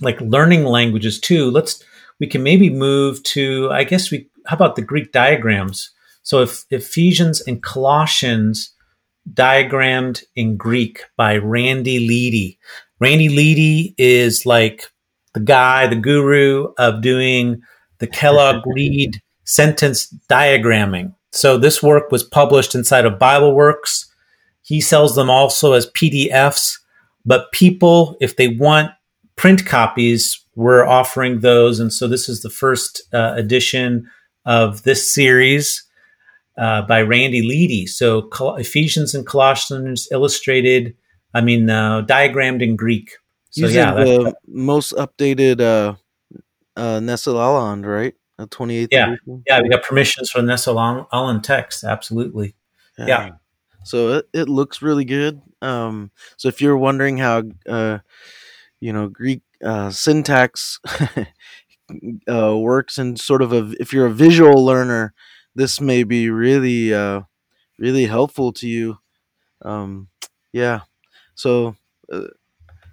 like 0.00 0.20
learning 0.20 0.64
languages 0.64 1.18
too, 1.20 1.50
let's 1.50 1.82
we 2.18 2.26
can 2.26 2.42
maybe 2.42 2.70
move 2.70 3.22
to 3.24 3.68
I 3.70 3.84
guess 3.84 4.10
we 4.10 4.28
how 4.46 4.56
about 4.56 4.76
the 4.76 4.82
Greek 4.82 5.12
diagrams? 5.12 5.90
So 6.22 6.42
if 6.42 6.64
Ephesians 6.70 7.40
and 7.40 7.62
Colossians 7.62 8.74
diagrammed 9.32 10.22
in 10.34 10.56
Greek 10.56 11.04
by 11.16 11.36
Randy 11.36 12.06
Leedy. 12.06 12.58
Randy 12.98 13.28
Leedy 13.28 13.94
is 13.98 14.46
like 14.46 14.86
the 15.34 15.40
guy, 15.40 15.86
the 15.86 15.96
guru 15.96 16.72
of 16.78 17.02
doing 17.02 17.62
the 17.98 18.06
Kellogg 18.06 18.62
Reed 18.66 19.20
sentence 19.44 20.12
diagramming. 20.28 21.14
So 21.32 21.58
this 21.58 21.82
work 21.82 22.10
was 22.10 22.24
published 22.24 22.74
inside 22.74 23.06
of 23.06 23.18
Bible 23.18 23.54
Works. 23.54 24.12
He 24.62 24.80
sells 24.80 25.14
them 25.14 25.30
also 25.30 25.72
as 25.72 25.90
PDFs, 25.90 26.78
but 27.24 27.52
people, 27.52 28.16
if 28.20 28.36
they 28.36 28.48
want 28.48 28.90
print 29.36 29.66
copies, 29.66 30.44
we're 30.54 30.86
offering 30.86 31.40
those. 31.40 31.80
And 31.80 31.92
so 31.92 32.06
this 32.08 32.28
is 32.28 32.42
the 32.42 32.50
first 32.50 33.02
uh, 33.12 33.34
edition 33.36 34.08
of 34.44 34.82
this 34.82 35.12
series 35.12 35.84
uh, 36.58 36.82
by 36.82 37.00
Randy 37.02 37.42
Leedy. 37.42 37.88
So 37.88 38.22
Col- 38.22 38.56
Ephesians 38.56 39.14
and 39.14 39.26
Colossians 39.26 40.08
illustrated, 40.10 40.94
I 41.34 41.40
mean, 41.40 41.70
uh, 41.70 42.02
diagrammed 42.02 42.62
in 42.62 42.76
Greek. 42.76 43.12
So 43.50 43.62
Using 43.62 43.76
yeah, 43.78 43.94
that- 43.94 44.04
the 44.04 44.34
most 44.46 44.92
updated 44.94 45.60
uh, 45.60 45.94
uh, 46.76 47.00
Nestle 47.00 47.38
Aland, 47.40 47.86
right? 47.86 48.14
A 48.38 48.46
28th 48.46 48.88
Yeah. 48.90 49.08
edition. 49.12 49.42
yeah, 49.46 49.60
we 49.62 49.68
got 49.68 49.82
permissions 49.82 50.30
from 50.30 50.46
Nestle 50.46 50.78
Aland 51.12 51.44
text. 51.44 51.84
Absolutely. 51.84 52.54
Yeah. 52.98 53.30
So 53.84 54.18
it, 54.18 54.28
it 54.34 54.48
looks 54.48 54.82
really 54.82 55.04
good. 55.06 55.40
Um, 55.62 56.10
so 56.36 56.48
if 56.48 56.60
you're 56.60 56.76
wondering 56.76 57.18
how, 57.18 57.42
uh, 57.68 57.98
you 58.80 58.92
know, 58.92 59.08
Greek 59.08 59.42
uh, 59.64 59.90
syntax 59.90 60.80
uh, 62.28 62.56
works 62.56 62.98
and 62.98 63.18
sort 63.18 63.42
of 63.42 63.52
a, 63.52 63.74
if 63.80 63.92
you're 63.92 64.06
a 64.06 64.12
visual 64.12 64.64
learner, 64.64 65.12
this 65.54 65.80
may 65.80 66.04
be 66.04 66.30
really, 66.30 66.94
uh, 66.94 67.22
really 67.78 68.06
helpful 68.06 68.52
to 68.54 68.68
you. 68.68 68.98
Um, 69.62 70.08
yeah. 70.52 70.80
So 71.34 71.76
uh, 72.12 72.28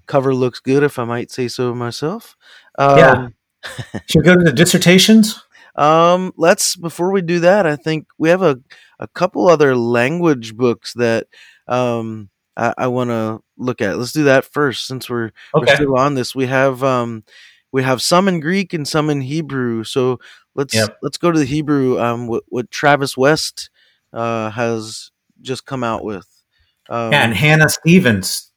cover 0.07 0.33
looks 0.33 0.59
good, 0.59 0.83
if 0.83 0.99
I 0.99 1.05
might 1.05 1.31
say 1.31 1.47
so 1.47 1.73
myself. 1.73 2.35
Um, 2.77 2.97
Yeah. 2.97 3.27
Should 4.07 4.19
we 4.21 4.25
go 4.25 4.35
to 4.35 4.43
the 4.43 4.53
dissertations? 4.53 5.41
Um, 5.75 6.33
let's 6.37 6.75
before 6.75 7.11
we 7.11 7.21
do 7.21 7.39
that, 7.41 7.65
I 7.65 7.75
think 7.75 8.07
we 8.17 8.29
have 8.29 8.41
a 8.41 8.59
a 8.99 9.07
couple 9.07 9.47
other 9.47 9.75
language 9.75 10.55
books 10.55 10.93
that 10.93 11.27
um 11.67 12.29
I, 12.57 12.73
I 12.77 12.87
want 12.87 13.09
to 13.11 13.41
look 13.57 13.81
at. 13.81 13.97
Let's 13.97 14.11
do 14.13 14.25
that 14.25 14.45
first, 14.45 14.87
since 14.87 15.09
we're 15.09 15.31
we're 15.53 15.67
still 15.75 15.97
on 15.97 16.15
this. 16.15 16.35
We 16.35 16.47
have 16.47 16.83
um 16.83 17.23
we 17.71 17.83
have 17.83 18.01
some 18.01 18.27
in 18.27 18.39
Greek 18.39 18.73
and 18.73 18.87
some 18.87 19.09
in 19.09 19.21
Hebrew. 19.21 19.83
So 19.83 20.19
let's 20.55 20.73
Yep. 20.73 20.97
let's 21.01 21.17
go 21.17 21.31
to 21.31 21.39
the 21.39 21.45
Hebrew. 21.45 21.99
Um, 21.99 22.27
what, 22.27 22.43
what 22.49 22.71
Travis 22.71 23.15
West 23.15 23.69
uh 24.13 24.49
has 24.49 25.11
just 25.41 25.65
come 25.65 25.83
out 25.83 26.03
with. 26.03 26.27
Um, 26.89 27.11
Yeah, 27.11 27.23
and 27.23 27.33
Hannah 27.35 27.69
Stevens. 27.69 28.51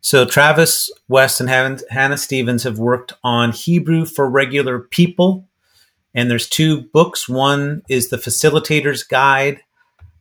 So 0.00 0.24
Travis 0.24 0.90
West 1.08 1.40
and 1.40 1.48
Han- 1.48 1.78
Hannah 1.90 2.16
Stevens 2.18 2.64
have 2.64 2.78
worked 2.78 3.12
on 3.22 3.52
Hebrew 3.52 4.04
for 4.04 4.28
regular 4.28 4.80
people. 4.80 5.48
And 6.14 6.30
there's 6.30 6.48
two 6.48 6.82
books. 6.82 7.28
One 7.28 7.82
is 7.88 8.10
the 8.10 8.18
Facilitator's 8.18 9.02
Guide, 9.02 9.62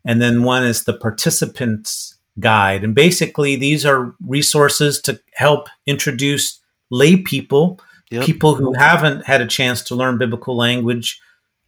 and 0.05 0.21
then 0.21 0.43
one 0.43 0.63
is 0.63 0.83
the 0.85 0.93
Participant's 0.93 2.15
Guide. 2.41 2.83
And 2.83 2.93
basically, 2.93 3.55
these 3.55 3.85
are 3.85 4.13
resources 4.25 4.99
to 5.01 5.19
help 5.33 5.67
introduce 5.85 6.59
lay 6.89 7.17
people, 7.17 7.79
Yep. 8.11 8.25
people 8.25 8.55
who 8.55 8.73
haven't 8.73 9.25
had 9.25 9.39
a 9.39 9.47
chance 9.47 9.81
to 9.83 9.95
learn 9.95 10.17
biblical 10.17 10.57
language, 10.57 11.17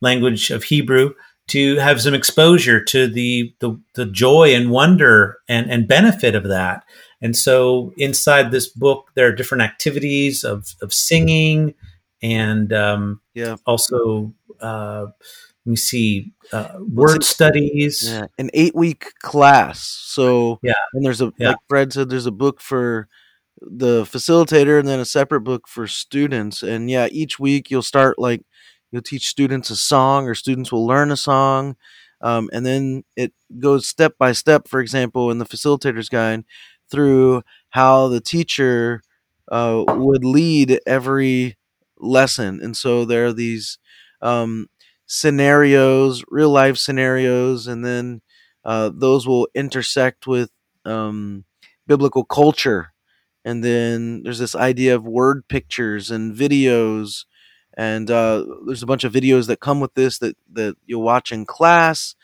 language 0.01 0.51
of 0.51 0.65
Hebrew, 0.65 1.13
to 1.48 1.77
have 1.77 2.01
some 2.01 2.13
exposure 2.13 2.84
to 2.84 3.08
the 3.08 3.53
the, 3.60 3.80
the 3.96 4.06
joy 4.06 4.53
and 4.53 4.70
wonder 4.70 5.38
and, 5.48 5.72
and 5.72 5.88
benefit 5.88 6.36
of 6.36 6.44
that. 6.50 6.84
And 7.22 7.38
so 7.38 7.94
inside 7.96 8.51
this 8.51 8.68
book, 8.68 9.12
there 9.15 9.27
are 9.27 9.32
different 9.32 9.62
activities 9.62 10.44
of, 10.44 10.75
of 10.82 10.94
singing 10.94 11.75
and 12.24 12.72
um, 12.72 13.20
yeah, 13.34 13.58
also, 13.65 14.34
uh, 14.62 15.08
me 15.65 15.75
see, 15.75 16.34
uh, 16.51 16.70
word 16.79 17.24
studies. 17.24 18.08
yeah, 18.10 18.25
an 18.38 18.50
eight 18.53 18.75
week 18.75 19.05
class. 19.22 19.79
So 19.82 20.60
Yeah. 20.63 20.74
and 20.93 21.05
there's 21.05 21.22
a 21.22 21.32
Yeah. 21.38 21.50
like 21.50 21.58
Fred 21.70 21.93
said, 21.93 22.10
there's 22.10 22.25
a 22.25 22.32
book 22.32 22.60
for 22.62 23.08
the 23.62 24.03
facilitator 24.03 24.77
and 24.79 24.88
then 24.88 25.00
a 25.00 25.05
separate 25.05 25.41
book 25.41 25.67
for 25.67 25.88
students. 25.88 26.63
And 26.63 26.89
yeah, 26.89 27.08
each 27.12 27.39
week 27.39 27.72
you'll 27.72 27.82
start 27.82 28.20
like 28.20 28.41
you'll 28.91 29.01
teach 29.01 29.27
students 29.27 29.70
a 29.70 29.75
song 29.75 30.27
or 30.27 30.36
students 30.36 30.72
will 30.72 30.86
learn 30.86 31.12
a 31.12 31.17
song. 31.17 31.75
Um, 32.22 32.50
and 32.53 32.65
then 32.65 33.03
it 33.15 33.34
goes 33.60 33.88
step 33.88 34.17
by 34.17 34.32
step, 34.34 34.67
for 34.67 34.79
example, 34.79 35.32
in 35.32 35.38
the 35.39 35.46
facilitator's 35.46 36.10
guide 36.10 36.43
through 36.91 37.43
how 37.70 38.08
the 38.10 38.22
teacher 38.22 39.01
uh, 39.51 39.84
would 39.88 40.24
lead 40.25 40.79
every 40.86 41.58
lesson. 41.98 42.60
And 42.62 42.75
so 42.77 43.03
there 43.05 43.25
are 43.27 43.34
these 43.34 43.77
um, 44.22 44.67
scenarios, 45.13 46.24
real 46.29 46.50
life 46.50 46.77
scenarios, 46.77 47.67
and 47.67 47.86
then 47.86 48.22
uh, 48.65 48.89
those 48.93 49.27
will 49.27 49.48
intersect 49.53 50.27
with 50.27 50.50
um, 50.86 51.46
biblical 51.88 52.24
culture. 52.24 52.93
And 53.46 53.63
then 53.63 54.24
there's 54.24 54.39
this 54.39 54.55
idea 54.55 54.96
of 54.96 55.05
word 55.05 55.48
pictures 55.48 56.10
and 56.10 56.36
videos 56.36 57.25
and 57.75 58.12
uh, 58.12 58.46
there's 58.67 58.84
a 58.84 58.88
bunch 58.88 59.03
of 59.03 59.13
videos 59.13 59.48
that 59.48 59.60
come 59.60 59.79
with 59.79 59.93
this 59.96 60.20
that 60.20 60.38
that 60.53 60.75
you'll 60.86 61.01
watch 61.01 61.32
in 61.32 61.46
class. 61.46 62.15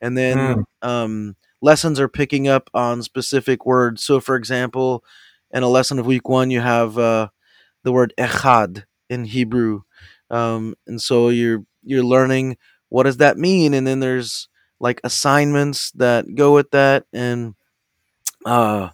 And 0.00 0.16
then 0.16 0.38
Mm. 0.38 0.64
um, 0.82 1.36
lessons 1.62 1.98
are 1.98 2.08
picking 2.08 2.46
up 2.48 2.70
on 2.74 3.02
specific 3.02 3.66
words. 3.66 4.02
So 4.04 4.20
for 4.20 4.36
example 4.36 5.02
in 5.50 5.62
a 5.62 5.68
lesson 5.68 5.98
of 5.98 6.06
week 6.06 6.28
one 6.28 6.50
you 6.50 6.60
have 6.60 6.98
uh, 6.98 7.28
the 7.84 7.92
word 7.92 8.12
echad 8.18 8.84
in 9.08 9.24
hebrew. 9.24 9.82
Um, 10.30 10.74
and 10.86 11.00
so 11.00 11.28
you're 11.30 11.64
you're 11.88 12.04
learning 12.04 12.56
what 12.90 13.04
does 13.04 13.18
that 13.18 13.38
mean 13.38 13.74
and 13.74 13.86
then 13.86 14.00
there's 14.00 14.48
like 14.80 15.00
assignments 15.04 15.90
that 15.92 16.34
go 16.34 16.54
with 16.54 16.70
that 16.70 17.04
and 17.12 17.54
uh 18.46 18.88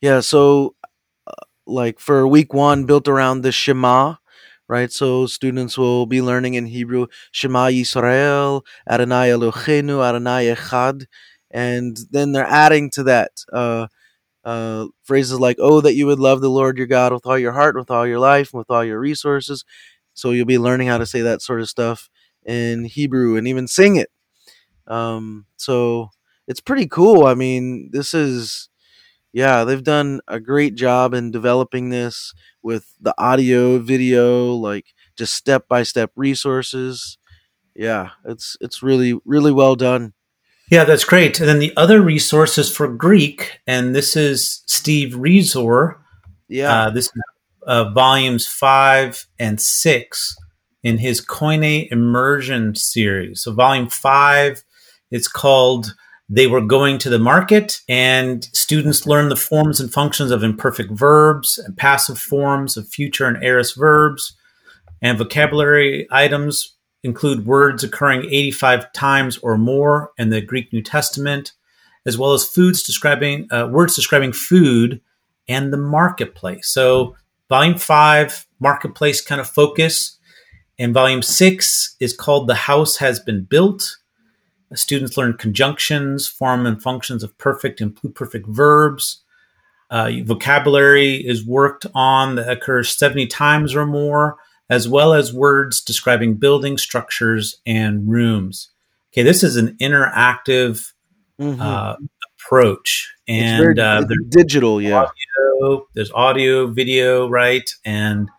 yeah 0.00 0.20
so 0.20 0.74
like 1.66 2.00
for 2.00 2.26
week 2.26 2.52
one 2.52 2.84
built 2.84 3.08
around 3.08 3.42
the 3.42 3.52
Shema, 3.52 4.16
right? 4.68 4.90
So 4.92 5.26
students 5.26 5.78
will 5.78 6.06
be 6.06 6.22
learning 6.22 6.54
in 6.54 6.66
Hebrew 6.66 7.06
Shema 7.32 7.66
Yisrael, 7.68 8.62
Adonai 8.88 9.28
Eloheinu, 9.30 10.04
Adonai 10.06 10.54
Echad, 10.54 11.06
and 11.50 11.96
then 12.10 12.32
they're 12.32 12.46
adding 12.46 12.90
to 12.90 13.04
that 13.04 13.30
uh, 13.52 13.86
uh, 14.44 14.86
phrases 15.04 15.40
like 15.40 15.56
"Oh, 15.60 15.80
that 15.80 15.94
you 15.94 16.06
would 16.06 16.20
love 16.20 16.40
the 16.40 16.50
Lord 16.50 16.78
your 16.78 16.86
God 16.86 17.12
with 17.12 17.26
all 17.26 17.38
your 17.38 17.52
heart, 17.52 17.76
with 17.76 17.90
all 17.90 18.06
your 18.06 18.20
life, 18.20 18.52
with 18.54 18.70
all 18.70 18.84
your 18.84 19.00
resources." 19.00 19.64
So 20.14 20.30
you'll 20.32 20.46
be 20.46 20.58
learning 20.58 20.88
how 20.88 20.98
to 20.98 21.06
say 21.06 21.22
that 21.22 21.42
sort 21.42 21.60
of 21.60 21.68
stuff 21.68 22.10
in 22.44 22.84
Hebrew 22.84 23.36
and 23.36 23.46
even 23.46 23.66
sing 23.68 23.96
it. 23.96 24.10
Um, 24.86 25.46
so 25.56 26.10
it's 26.48 26.60
pretty 26.60 26.86
cool. 26.86 27.26
I 27.26 27.34
mean, 27.34 27.90
this 27.92 28.14
is 28.14 28.68
yeah, 29.32 29.64
they've 29.64 29.82
done 29.82 30.20
a 30.26 30.40
great 30.40 30.74
job 30.74 31.14
in 31.14 31.30
developing 31.30 31.90
this 31.90 32.34
with 32.62 32.94
the 33.00 33.14
audio, 33.16 33.78
video, 33.78 34.52
like 34.54 34.86
just 35.16 35.34
step 35.34 35.68
by 35.68 35.84
step 35.84 36.10
resources. 36.16 37.18
Yeah, 37.74 38.10
it's 38.24 38.56
it's 38.60 38.82
really 38.82 39.18
really 39.24 39.52
well 39.52 39.76
done. 39.76 40.12
Yeah, 40.70 40.84
that's 40.84 41.04
great. 41.04 41.40
And 41.40 41.48
then 41.48 41.58
the 41.58 41.76
other 41.76 42.00
resources 42.00 42.70
for 42.74 42.88
Greek, 42.88 43.60
and 43.66 43.94
this 43.94 44.16
is 44.16 44.62
Steve 44.66 45.14
Rezor. 45.14 45.96
Yeah, 46.48 46.86
Uh, 46.86 46.90
this 46.90 47.12
uh, 47.66 47.90
volumes 47.90 48.46
five 48.46 49.26
and 49.38 49.60
six 49.60 50.36
in 50.82 50.98
his 50.98 51.24
Koine 51.24 51.90
Immersion 51.90 52.74
series. 52.74 53.42
So, 53.42 53.52
volume 53.52 53.88
five, 53.88 54.62
it's 55.10 55.28
called 55.28 55.94
They 56.28 56.46
Were 56.46 56.60
Going 56.60 56.98
to 56.98 57.10
the 57.10 57.18
Market, 57.18 57.80
and 57.88 58.44
students 58.44 59.06
learn 59.06 59.28
the 59.28 59.36
forms 59.36 59.80
and 59.80 59.92
functions 59.92 60.30
of 60.30 60.42
imperfect 60.42 60.90
verbs 60.92 61.58
and 61.58 61.76
passive 61.76 62.18
forms 62.18 62.76
of 62.76 62.88
future 62.88 63.26
and 63.26 63.42
aorist 63.42 63.76
verbs. 63.76 64.36
And 65.02 65.18
vocabulary 65.18 66.06
items 66.10 66.76
include 67.02 67.46
words 67.46 67.82
occurring 67.82 68.26
85 68.26 68.92
times 68.92 69.38
or 69.38 69.56
more 69.56 70.12
in 70.18 70.28
the 70.28 70.40
Greek 70.40 70.72
New 70.72 70.82
Testament, 70.82 71.52
as 72.06 72.18
well 72.18 72.32
as 72.32 72.46
foods 72.46 72.82
describing 72.82 73.50
uh, 73.50 73.68
words 73.70 73.94
describing 73.94 74.32
food 74.32 75.00
and 75.48 75.72
the 75.72 75.78
marketplace. 75.78 76.68
So, 76.68 77.16
volume 77.48 77.78
five, 77.78 78.46
marketplace 78.60 79.20
kind 79.20 79.40
of 79.40 79.48
focus, 79.48 80.18
and 80.80 80.94
volume 80.94 81.22
six 81.22 81.94
is 82.00 82.16
called 82.16 82.48
The 82.48 82.54
House 82.54 82.96
Has 82.96 83.20
Been 83.20 83.44
Built. 83.44 83.98
Students 84.74 85.16
learn 85.16 85.34
conjunctions, 85.34 86.26
form 86.26 86.64
and 86.66 86.82
functions 86.82 87.22
of 87.22 87.36
perfect 87.38 87.80
and 87.80 87.94
pluperfect 87.94 88.46
verbs. 88.46 89.22
Uh, 89.90 90.10
vocabulary 90.24 91.16
is 91.16 91.44
worked 91.44 91.84
on 91.94 92.36
that 92.36 92.48
occurs 92.48 92.96
70 92.96 93.26
times 93.26 93.74
or 93.74 93.84
more, 93.84 94.38
as 94.70 94.88
well 94.88 95.12
as 95.12 95.34
words 95.34 95.82
describing 95.82 96.34
building 96.34 96.78
structures 96.78 97.56
and 97.66 98.08
rooms. 98.08 98.70
Okay, 99.12 99.22
this 99.22 99.42
is 99.42 99.56
an 99.56 99.76
interactive 99.80 100.92
Mhm. 101.40 101.60
uh, 101.60 101.96
approach, 102.38 103.12
it's 103.26 103.58
very 103.58 103.70
and 103.70 103.78
uh, 103.80 104.04
digital. 104.30 104.80
Yeah, 104.80 105.06
there's 105.94 106.12
audio, 106.12 106.68
video, 106.68 107.28
right? 107.28 107.68
And 107.84 108.30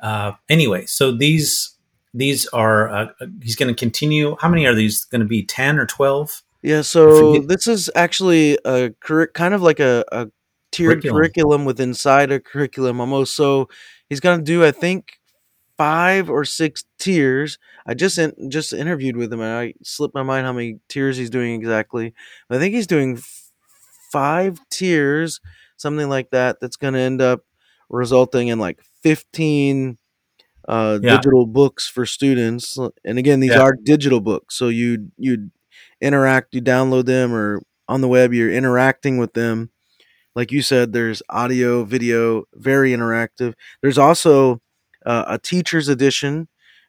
uh, 0.00 0.32
anyway, 0.48 0.86
so 0.86 1.12
these 1.12 1.75
these 2.16 2.46
are 2.48 2.88
uh, 2.88 3.06
he's 3.42 3.56
going 3.56 3.72
to 3.72 3.78
continue. 3.78 4.36
How 4.40 4.48
many 4.48 4.66
are 4.66 4.74
these 4.74 5.04
going 5.04 5.20
to 5.20 5.26
be? 5.26 5.44
Ten 5.44 5.78
or 5.78 5.86
twelve? 5.86 6.42
yeah. 6.62 6.82
So 6.82 7.38
this 7.40 7.66
is 7.66 7.90
actually 7.94 8.58
a 8.64 8.90
curri- 9.04 9.32
kind 9.32 9.54
of 9.54 9.62
like 9.62 9.78
a, 9.80 10.04
a 10.10 10.26
tiered 10.72 11.02
Curriculum. 11.02 11.16
curriculum. 11.16 11.64
with 11.64 11.80
inside 11.80 12.32
a 12.32 12.40
curriculum 12.40 13.00
almost. 13.00 13.36
So 13.36 13.68
he's 14.08 14.20
gonna 14.20 14.42
do, 14.42 14.64
I 14.64 14.72
think, 14.72 15.12
five 15.76 16.28
or 16.30 16.44
six 16.44 16.84
tiers. 16.98 17.58
I 17.86 17.94
just 17.94 18.18
in, 18.18 18.32
just 18.50 18.72
interviewed 18.72 19.16
with 19.16 19.32
him, 19.32 19.40
and 19.40 19.56
I 19.56 19.74
slipped 19.84 20.14
my 20.14 20.22
mind 20.24 20.46
how 20.46 20.52
many 20.52 20.80
tiers 20.88 21.16
he's 21.16 21.30
doing 21.30 21.54
exactly. 21.54 22.14
But 22.48 22.56
I 22.56 22.60
think 22.60 22.74
he's 22.74 22.88
doing 22.88 23.18
f- 23.18 23.50
five 24.10 24.58
tiers, 24.70 25.40
something 25.76 26.08
like 26.08 26.30
that. 26.30 26.58
That's 26.60 26.76
gonna 26.76 26.98
end 26.98 27.20
up 27.22 27.42
resulting 27.90 28.48
in 28.48 28.58
like 28.58 28.80
fifteen 29.02 29.98
uh, 30.68 30.98
Yeah. 31.02 31.16
digital 31.16 31.46
books 31.46 31.88
for 31.88 32.06
students. 32.06 32.78
And 33.04 33.18
again, 33.18 33.40
these 33.40 33.52
Yeah. 33.52 33.62
are 33.62 33.76
digital 33.82 34.20
books, 34.20 34.56
so 34.56 34.68
you 34.68 35.10
you 35.18 35.50
interact, 36.00 36.54
you 36.54 36.62
download 36.62 37.06
them, 37.06 37.32
or 37.34 37.62
on 37.88 38.00
the 38.00 38.08
web, 38.08 38.32
you're 38.34 38.50
interacting 38.52 39.18
with 39.18 39.34
them. 39.34 39.70
Like 40.34 40.52
you 40.52 40.62
said, 40.62 40.92
there's 40.92 41.22
audio, 41.30 41.84
video, 41.84 42.44
very 42.54 42.92
interactive. 42.92 43.54
There's 43.82 43.98
also 43.98 44.60
uh, 45.06 45.24
a 45.28 45.38
teacher's 45.38 45.88
edition. 45.88 46.48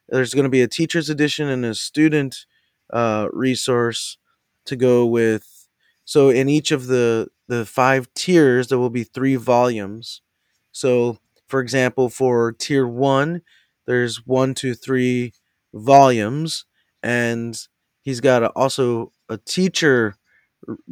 There's 0.10 0.34
going 0.34 0.44
to 0.46 0.50
be 0.50 0.62
a 0.62 0.68
teacher's 0.68 1.10
edition 1.10 1.48
and 1.50 1.64
a 1.66 1.76
student 1.76 2.46
uh, 2.92 3.28
resource 3.32 4.18
to 4.66 4.76
go 4.76 5.06
with. 5.06 5.68
So 6.06 6.30
in 6.30 6.50
each 6.50 6.72
of 6.72 6.88
the 6.88 7.30
the 7.48 7.66
five 7.66 8.08
tiers, 8.16 8.68
there 8.68 8.80
will 8.80 8.90
be 8.90 9.04
three 9.06 9.36
volumes. 9.38 10.22
So, 10.74 11.18
for 11.48 11.62
example, 11.62 12.10
for 12.10 12.52
tier 12.54 12.86
one, 12.88 13.42
there's 13.88 14.26
one, 14.28 14.54
two, 14.54 14.76
three 14.76 15.34
volumes, 15.74 16.66
and 17.04 17.60
he's 18.02 18.22
got 18.22 18.44
a, 18.44 18.50
also 18.52 19.12
a 19.30 19.38
teacher 19.40 20.16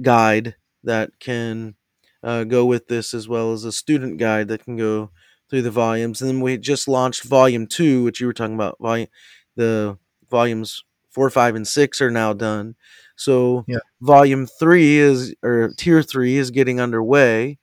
guide 0.01 0.55
that 0.84 1.19
can 1.19 1.75
uh, 2.23 2.43
go 2.43 2.65
with 2.65 2.88
this, 2.88 3.13
as 3.13 3.27
well 3.27 3.53
as 3.53 3.63
a 3.63 3.71
student 3.71 4.17
guide 4.17 4.47
that 4.47 4.63
can 4.63 4.77
go 4.77 5.12
through 5.49 5.62
the 5.62 5.71
volumes. 5.71 6.21
And 6.21 6.29
then 6.29 6.41
we 6.41 6.58
just 6.58 6.88
launched 6.88 7.23
volume 7.23 7.67
two, 7.67 8.03
which 8.03 8.19
you 8.19 8.27
were 8.27 8.34
talking 8.34 8.55
about. 8.55 8.77
Volume, 8.79 9.08
the 9.55 9.97
volumes 10.29 10.84
four, 11.12 11.29
five, 11.29 11.55
and 11.55 11.67
six 11.67 12.01
are 12.01 12.12
now 12.12 12.34
done. 12.34 12.75
So 13.15 13.63
Yeah. 13.67 13.77
volume 14.01 14.47
three 14.47 14.97
is 14.97 15.34
or 15.43 15.71
tier 15.77 16.03
three 16.03 16.38
is 16.38 16.51
getting 16.51 16.79
underway, 16.79 17.60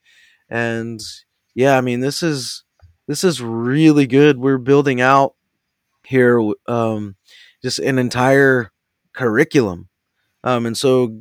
and 0.48 1.00
yeah, 1.54 1.76
I 1.76 1.80
mean 1.82 2.00
this 2.00 2.22
is 2.22 2.64
this 3.08 3.24
is 3.24 3.40
really 3.42 4.06
good. 4.06 4.38
We're 4.38 4.58
building 4.58 5.00
out 5.00 5.34
here 6.04 6.40
um, 6.68 7.16
just 7.62 7.78
an 7.78 7.98
entire 7.98 8.72
curriculum. 9.14 9.88
Um, 10.44 10.66
and 10.66 10.76
so 10.76 11.20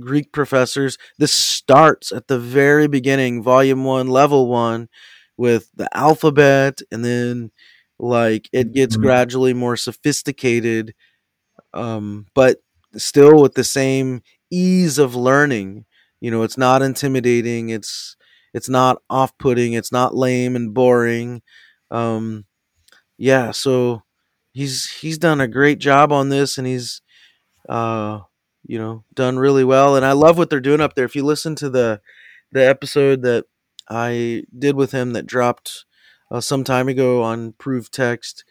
Greek 0.00 0.32
professors, 0.32 0.98
this 1.18 1.32
starts 1.32 2.12
at 2.12 2.28
the 2.28 2.38
very 2.38 2.86
beginning, 2.86 3.42
volume 3.42 3.84
one, 3.84 4.08
level 4.08 4.48
one, 4.48 4.88
with 5.36 5.70
the 5.74 5.88
alphabet, 5.96 6.80
and 6.90 7.04
then 7.04 7.50
like 7.98 8.48
it 8.52 8.72
gets 8.72 8.96
Mhm. 8.96 9.02
gradually 9.02 9.54
more 9.54 9.76
sophisticated, 9.76 10.94
um, 11.74 12.26
but 12.34 12.58
still 12.96 13.40
with 13.42 13.54
the 13.54 13.64
same 13.64 14.22
ease 14.50 14.98
of 14.98 15.14
learning. 15.14 15.84
You 16.20 16.30
know, 16.30 16.42
it's 16.42 16.58
not 16.58 16.82
intimidating. 16.82 17.70
It's 17.70 18.16
it's 18.54 18.68
not 18.68 19.02
off-putting. 19.08 19.72
It's 19.72 19.92
not 19.92 20.16
lame 20.16 20.56
and 20.56 20.74
boring. 20.74 21.42
Um, 21.90 22.46
yeah, 23.18 23.50
so 23.50 24.02
he's 24.52 24.90
he's 24.90 25.18
done 25.18 25.40
a 25.40 25.48
great 25.48 25.78
job 25.78 26.12
on 26.12 26.28
this, 26.28 26.58
and 26.58 26.66
he's 26.66 27.00
uh, 27.68 28.20
you 28.66 28.78
know 28.78 29.04
done 29.14 29.38
really 29.38 29.64
well. 29.64 29.96
And 29.96 30.04
I 30.04 30.12
love 30.12 30.38
what 30.38 30.50
they're 30.50 30.60
doing 30.60 30.80
up 30.80 30.94
there. 30.94 31.04
If 31.04 31.16
you 31.16 31.24
listen 31.24 31.54
to 31.56 31.70
the 31.70 32.00
the 32.52 32.66
episode 32.66 33.22
that 33.22 33.46
I 33.88 34.44
did 34.56 34.76
with 34.76 34.92
him 34.92 35.12
that 35.12 35.26
dropped 35.26 35.84
uh, 36.30 36.40
some 36.40 36.64
time 36.64 36.88
ago 36.88 37.22
on 37.22 37.52
Proof 37.52 37.90
Text, 37.90 38.44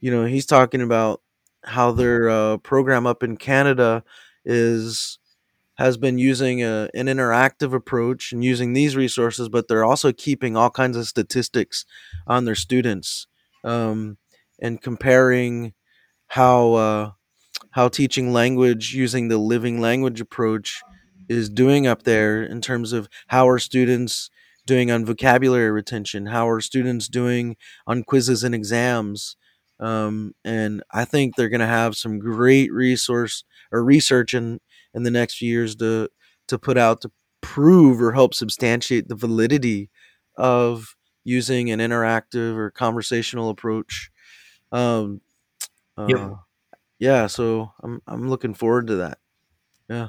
you 0.00 0.10
know, 0.10 0.24
he's 0.24 0.46
talking 0.46 0.82
about 0.82 1.22
how 1.64 1.90
their 1.92 2.28
uh, 2.28 2.56
program 2.58 3.06
up 3.06 3.22
in 3.22 3.36
Canada 3.36 4.04
is 4.44 5.18
has 5.76 5.96
been 5.96 6.18
using 6.18 6.62
a, 6.62 6.88
an 6.94 7.06
interactive 7.06 7.72
approach 7.74 8.32
and 8.32 8.44
using 8.44 8.72
these 8.72 8.96
resources, 8.96 9.48
but 9.48 9.68
they're 9.68 9.84
also 9.84 10.12
keeping 10.12 10.56
all 10.56 10.70
kinds 10.70 10.96
of 10.96 11.06
statistics 11.06 11.84
on 12.26 12.44
their 12.44 12.54
students 12.54 13.26
um, 13.64 14.16
and 14.60 14.80
comparing 14.80 15.74
how 16.28 16.74
uh, 16.74 17.10
how 17.72 17.88
teaching 17.88 18.32
language 18.32 18.94
using 18.94 19.28
the 19.28 19.38
living 19.38 19.80
language 19.80 20.20
approach 20.20 20.82
is 21.28 21.48
doing 21.48 21.86
up 21.86 22.04
there 22.04 22.42
in 22.42 22.60
terms 22.60 22.92
of 22.92 23.08
how 23.28 23.48
are 23.48 23.58
students 23.58 24.30
doing 24.66 24.90
on 24.90 25.04
vocabulary 25.04 25.70
retention? 25.70 26.26
How 26.26 26.48
are 26.48 26.60
students 26.60 27.08
doing 27.08 27.56
on 27.86 28.02
quizzes 28.02 28.42
and 28.44 28.54
exams? 28.54 29.36
Um, 29.78 30.34
and 30.44 30.82
I 30.92 31.04
think 31.04 31.36
they're 31.36 31.48
going 31.48 31.60
to 31.60 31.66
have 31.66 31.96
some 31.96 32.18
great 32.18 32.72
resource 32.72 33.44
or 33.70 33.84
research 33.84 34.34
in 34.34 34.60
in 34.96 35.04
the 35.04 35.10
next 35.10 35.36
few 35.36 35.48
years 35.48 35.76
to 35.76 36.08
to 36.48 36.58
put 36.58 36.76
out 36.76 37.00
to 37.02 37.12
prove 37.40 38.02
or 38.02 38.12
help 38.12 38.34
substantiate 38.34 39.08
the 39.08 39.14
validity 39.14 39.90
of 40.36 40.96
using 41.22 41.70
an 41.70 41.80
interactive 41.80 42.56
or 42.56 42.70
conversational 42.70 43.50
approach. 43.50 44.10
Um, 44.72 45.20
uh, 45.96 46.06
yep. 46.08 46.32
Yeah, 46.98 47.26
so 47.26 47.72
I'm 47.82 48.00
I'm 48.06 48.28
looking 48.28 48.54
forward 48.54 48.86
to 48.88 48.96
that. 48.96 49.18
Yeah. 49.88 50.08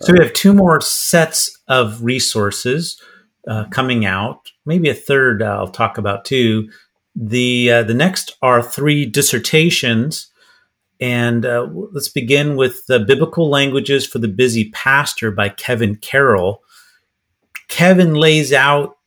So 0.00 0.12
we 0.12 0.18
have 0.18 0.34
two 0.34 0.52
more 0.52 0.80
sets 0.82 1.58
of 1.68 2.04
resources 2.04 3.00
uh, 3.48 3.64
coming 3.70 4.04
out. 4.04 4.50
Maybe 4.66 4.90
a 4.90 4.94
third 4.94 5.42
I'll 5.42 5.68
talk 5.68 5.96
about 5.96 6.24
too. 6.26 6.70
The 7.16 7.70
uh, 7.70 7.82
the 7.84 7.94
next 7.94 8.36
are 8.42 8.62
three 8.62 9.06
dissertations, 9.06 10.29
and 11.00 11.46
uh, 11.46 11.66
let's 11.92 12.08
begin 12.08 12.56
with 12.56 12.86
the 12.86 13.00
biblical 13.00 13.48
languages 13.48 14.06
for 14.06 14.18
the 14.18 14.28
busy 14.28 14.70
pastor 14.70 15.30
by 15.30 15.48
Kevin 15.48 15.96
Carroll. 15.96 16.62
Kevin 17.68 18.14
lays 18.14 18.52
out 18.52 18.98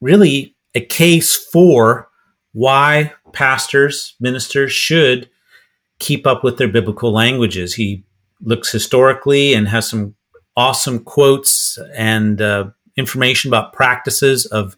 really 0.00 0.56
a 0.74 0.80
case 0.80 1.36
for 1.36 2.08
why 2.52 3.12
pastors, 3.32 4.14
ministers 4.18 4.72
should 4.72 5.28
keep 5.98 6.26
up 6.26 6.42
with 6.42 6.56
their 6.56 6.68
biblical 6.68 7.12
languages. 7.12 7.74
He 7.74 8.04
looks 8.40 8.70
historically 8.72 9.54
and 9.54 9.68
has 9.68 9.88
some 9.88 10.14
awesome 10.56 11.00
quotes 11.00 11.78
and 11.94 12.40
uh, 12.40 12.70
information 12.96 13.50
about 13.50 13.72
practices 13.72 14.46
of 14.46 14.76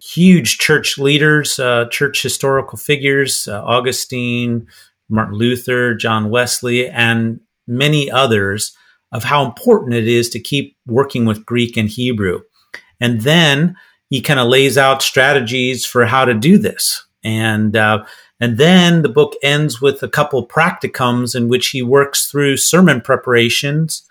huge 0.00 0.58
church 0.58 0.98
leaders, 0.98 1.58
uh, 1.58 1.86
church 1.90 2.22
historical 2.22 2.78
figures, 2.78 3.48
uh, 3.48 3.62
Augustine, 3.64 4.66
Martin 5.08 5.34
Luther, 5.34 5.94
John 5.94 6.30
Wesley, 6.30 6.88
and 6.88 7.40
many 7.66 8.10
others 8.10 8.76
of 9.12 9.24
how 9.24 9.44
important 9.44 9.94
it 9.94 10.06
is 10.06 10.28
to 10.30 10.40
keep 10.40 10.76
working 10.86 11.24
with 11.24 11.46
Greek 11.46 11.76
and 11.76 11.88
Hebrew. 11.88 12.40
And 13.00 13.22
then 13.22 13.76
he 14.10 14.20
kind 14.20 14.40
of 14.40 14.48
lays 14.48 14.76
out 14.76 15.02
strategies 15.02 15.86
for 15.86 16.04
how 16.04 16.24
to 16.24 16.34
do 16.34 16.58
this. 16.58 17.06
And 17.24 17.76
uh, 17.76 18.04
and 18.40 18.58
then 18.58 19.02
the 19.02 19.08
book 19.08 19.34
ends 19.42 19.80
with 19.80 20.02
a 20.02 20.08
couple 20.08 20.46
practicums 20.46 21.34
in 21.34 21.48
which 21.48 21.68
he 21.68 21.82
works 21.82 22.30
through 22.30 22.56
sermon 22.58 23.00
preparations 23.00 24.08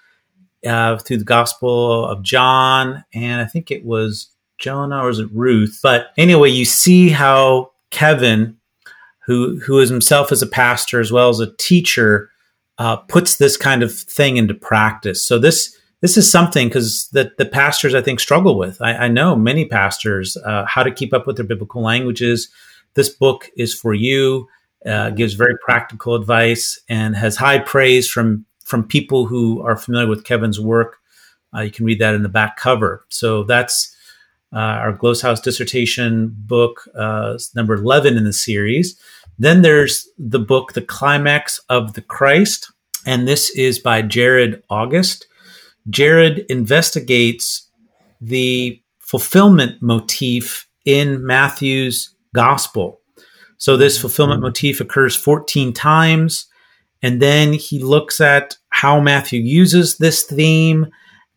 uh, 0.65 0.97
through 0.97 1.17
the 1.17 1.23
Gospel 1.23 2.05
of 2.05 2.23
John, 2.23 3.03
and 3.13 3.41
I 3.41 3.45
think 3.45 3.71
it 3.71 3.85
was 3.85 4.29
Jonah 4.57 5.03
or 5.03 5.07
was 5.07 5.19
it 5.19 5.29
Ruth? 5.31 5.79
But 5.81 6.07
anyway, 6.17 6.49
you 6.49 6.65
see 6.65 7.09
how 7.09 7.71
Kevin, 7.91 8.56
who 9.27 9.59
who 9.59 9.79
is 9.79 9.89
himself 9.89 10.31
as 10.31 10.41
a 10.41 10.47
pastor 10.47 10.99
as 10.99 11.11
well 11.11 11.29
as 11.29 11.39
a 11.39 11.53
teacher, 11.57 12.31
uh, 12.79 12.95
puts 12.95 13.35
this 13.35 13.57
kind 13.57 13.83
of 13.83 13.93
thing 13.93 14.37
into 14.37 14.53
practice. 14.53 15.23
So 15.23 15.37
this 15.37 15.77
this 16.01 16.17
is 16.17 16.31
something 16.31 16.67
because 16.67 17.09
that 17.09 17.37
the 17.37 17.45
pastors 17.45 17.93
I 17.93 18.01
think 18.01 18.19
struggle 18.19 18.57
with. 18.57 18.81
I, 18.81 18.93
I 18.93 19.07
know 19.07 19.35
many 19.35 19.65
pastors 19.65 20.37
uh, 20.37 20.65
how 20.65 20.81
to 20.81 20.91
keep 20.91 21.13
up 21.13 21.27
with 21.27 21.35
their 21.35 21.45
biblical 21.45 21.81
languages. 21.81 22.49
This 22.93 23.09
book 23.09 23.49
is 23.55 23.73
for 23.73 23.93
you. 23.93 24.47
Uh, 24.85 25.09
gives 25.09 25.33
very 25.33 25.55
practical 25.65 26.15
advice 26.15 26.79
and 26.87 27.15
has 27.15 27.35
high 27.35 27.59
praise 27.59 28.09
from 28.09 28.45
from 28.63 28.83
people 28.83 29.25
who 29.25 29.61
are 29.61 29.75
familiar 29.75 30.07
with 30.07 30.23
Kevin's 30.23 30.59
work. 30.59 30.97
Uh, 31.53 31.61
you 31.61 31.71
can 31.71 31.85
read 31.85 31.99
that 31.99 32.15
in 32.15 32.23
the 32.23 32.29
back 32.29 32.57
cover. 32.57 33.05
So 33.09 33.43
that's 33.43 33.95
uh, 34.53 34.59
our 34.59 34.93
Glossa 34.95 35.23
House 35.23 35.41
dissertation 35.41 36.33
book, 36.37 36.87
uh, 36.95 37.37
number 37.55 37.73
11 37.73 38.17
in 38.17 38.23
the 38.23 38.33
series. 38.33 38.99
Then 39.39 39.61
there's 39.61 40.07
the 40.17 40.39
book, 40.39 40.73
The 40.73 40.81
Climax 40.81 41.59
of 41.69 41.93
the 41.93 42.01
Christ, 42.01 42.71
and 43.05 43.27
this 43.27 43.49
is 43.51 43.79
by 43.79 44.01
Jared 44.01 44.63
August. 44.69 45.27
Jared 45.89 46.39
investigates 46.49 47.69
the 48.19 48.81
fulfillment 48.99 49.81
motif 49.81 50.67
in 50.85 51.25
Matthew's 51.25 52.13
gospel. 52.33 52.99
So 53.57 53.77
this 53.77 53.99
fulfillment 53.99 54.41
motif 54.41 54.81
occurs 54.81 55.15
14 55.15 55.73
times. 55.73 56.47
And 57.01 57.21
then 57.21 57.53
he 57.53 57.79
looks 57.79 58.19
at 58.19 58.57
how 58.69 58.99
Matthew 58.99 59.41
uses 59.41 59.97
this 59.97 60.23
theme 60.23 60.87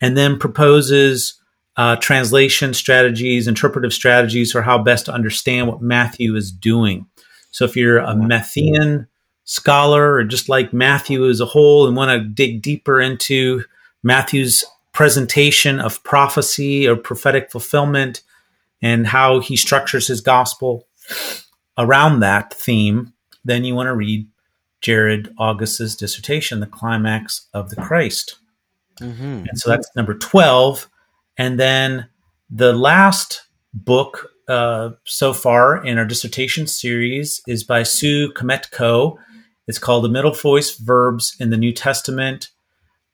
and 0.01 0.17
then 0.17 0.39
proposes 0.39 1.41
uh, 1.77 1.97
translation 1.97 2.75
strategies, 2.75 3.47
interpretive 3.47 3.93
strategies 3.93 4.53
for 4.53 4.63
how 4.63 4.79
best 4.79 5.07
to 5.07 5.13
understand 5.13 5.69
what 5.69 5.81
Matthew 5.81 6.35
is 6.35 6.51
doing. 6.51 7.07
So 7.51 7.65
if 7.65 7.77
you're 7.77 7.99
a 7.99 8.15
Matthean 8.15 9.07
scholar 9.45 10.15
or 10.15 10.25
just 10.25 10.49
like 10.49 10.73
Matthew 10.73 11.29
as 11.29 11.41
a 11.41 11.47
whole 11.47 11.87
and 11.87 11.97
want 11.97 12.11
to 12.11 12.29
dig 12.29 12.63
deeper 12.63 13.01
into 13.01 13.65
Matthew's 14.03 14.65
presentation 14.93 15.81
of 15.81 16.03
prophecy 16.05 16.87
or 16.87 16.97
prophetic 16.97 17.51
fulfillment 17.51 18.23
and 18.83 19.07
how 19.07 19.41
he 19.41 19.57
structures 19.57 20.07
his 20.07 20.21
gospel 20.21 20.87
around 21.77 22.21
that 22.21 22.55
theme, 22.55 23.13
then 23.45 23.65
you 23.65 23.75
want 23.75 23.89
to 23.89 23.95
read 23.95 24.27
Jared 24.81 25.33
August's 25.39 25.97
dissertation, 25.97 26.61
The 26.61 26.67
Climax 26.67 27.49
of 27.53 27.71
the 27.71 27.77
Christ. 27.77 28.37
Mm-hmm. 29.01 29.45
And 29.49 29.59
so 29.59 29.71
that's 29.71 29.91
number 29.97 30.15
12. 30.15 30.89
And 31.37 31.59
then 31.59 32.07
the 32.51 32.73
last 32.73 33.43
book 33.73 34.30
uh, 34.51 34.91
so 35.05 35.33
far 35.33 35.85
in 35.85 35.97
our 35.97 36.05
dissertation 36.05 36.67
series 36.67 37.41
is 37.47 37.63
by 37.63 37.85
Sue 37.85 38.33
Kmetko. 38.33 39.17
It's 39.69 39.79
called 39.79 40.03
The 40.03 40.09
Middle 40.09 40.33
Voice 40.33 40.77
Verbs 40.77 41.37
in 41.39 41.51
the 41.51 41.57
New 41.57 41.73
Testament 41.73 42.49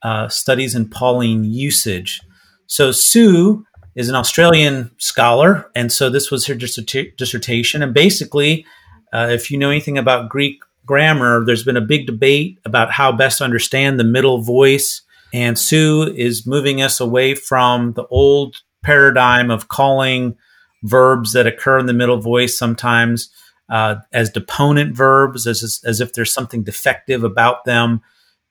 uh, 0.03 0.29
Studies 0.29 0.75
in 0.75 0.89
Pauline 0.89 1.45
Usage. 1.45 2.23
So 2.67 2.91
Sue 2.91 3.67
is 3.95 4.09
an 4.09 4.15
Australian 4.15 4.91
scholar, 4.97 5.71
and 5.75 5.93
so 5.93 6.09
this 6.09 6.31
was 6.31 6.47
her 6.47 6.55
dissertation. 6.55 7.83
And 7.83 7.93
basically, 7.93 8.65
uh, 9.13 9.29
if 9.31 9.51
you 9.51 9.59
know 9.59 9.71
anything 9.71 9.99
about 9.99 10.31
Greek 10.31 10.61
grammar, 10.87 11.45
there's 11.45 11.65
been 11.65 11.77
a 11.77 11.83
big 11.83 12.07
debate 12.07 12.59
about 12.65 12.91
how 12.91 13.13
best 13.13 13.39
to 13.39 13.45
understand 13.45 14.01
the 14.01 14.05
middle 14.05 14.41
voice. 14.41 15.03
And 15.35 15.59
Sue 15.59 16.15
is 16.17 16.47
moving 16.47 16.81
us 16.81 16.99
away 16.99 17.35
from 17.35 17.93
the 17.93 18.07
old 18.07 18.63
paradigm 18.83 19.51
of 19.51 19.69
calling 19.69 20.37
verbs 20.83 21.33
that 21.33 21.47
occur 21.47 21.79
in 21.79 21.87
the 21.87 21.93
middle 21.93 22.21
voice 22.21 22.57
sometimes 22.57 23.31
uh, 23.69 23.97
as 24.13 24.31
deponent 24.31 24.97
verbs, 24.97 25.47
as, 25.47 25.81
as 25.85 26.01
if 26.01 26.13
there's 26.13 26.33
something 26.33 26.63
defective 26.63 27.25
about 27.25 27.65
them. 27.65 28.01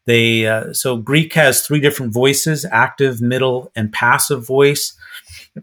They 0.05 0.47
uh, 0.47 0.73
so 0.73 0.97
Greek 0.97 1.33
has 1.33 1.61
three 1.61 1.79
different 1.79 2.13
voices: 2.13 2.65
active, 2.71 3.21
middle, 3.21 3.71
and 3.75 3.91
passive 3.91 4.45
voice. 4.45 4.95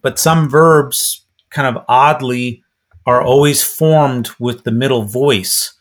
But 0.01 0.19
some 0.19 0.49
verbs, 0.49 1.25
kind 1.51 1.77
of 1.77 1.85
oddly, 1.89 2.65
are 3.07 3.23
always 3.23 3.63
formed 3.63 4.31
with 4.39 4.65
the 4.65 4.73
middle 4.73 5.03
voice. 5.03 5.75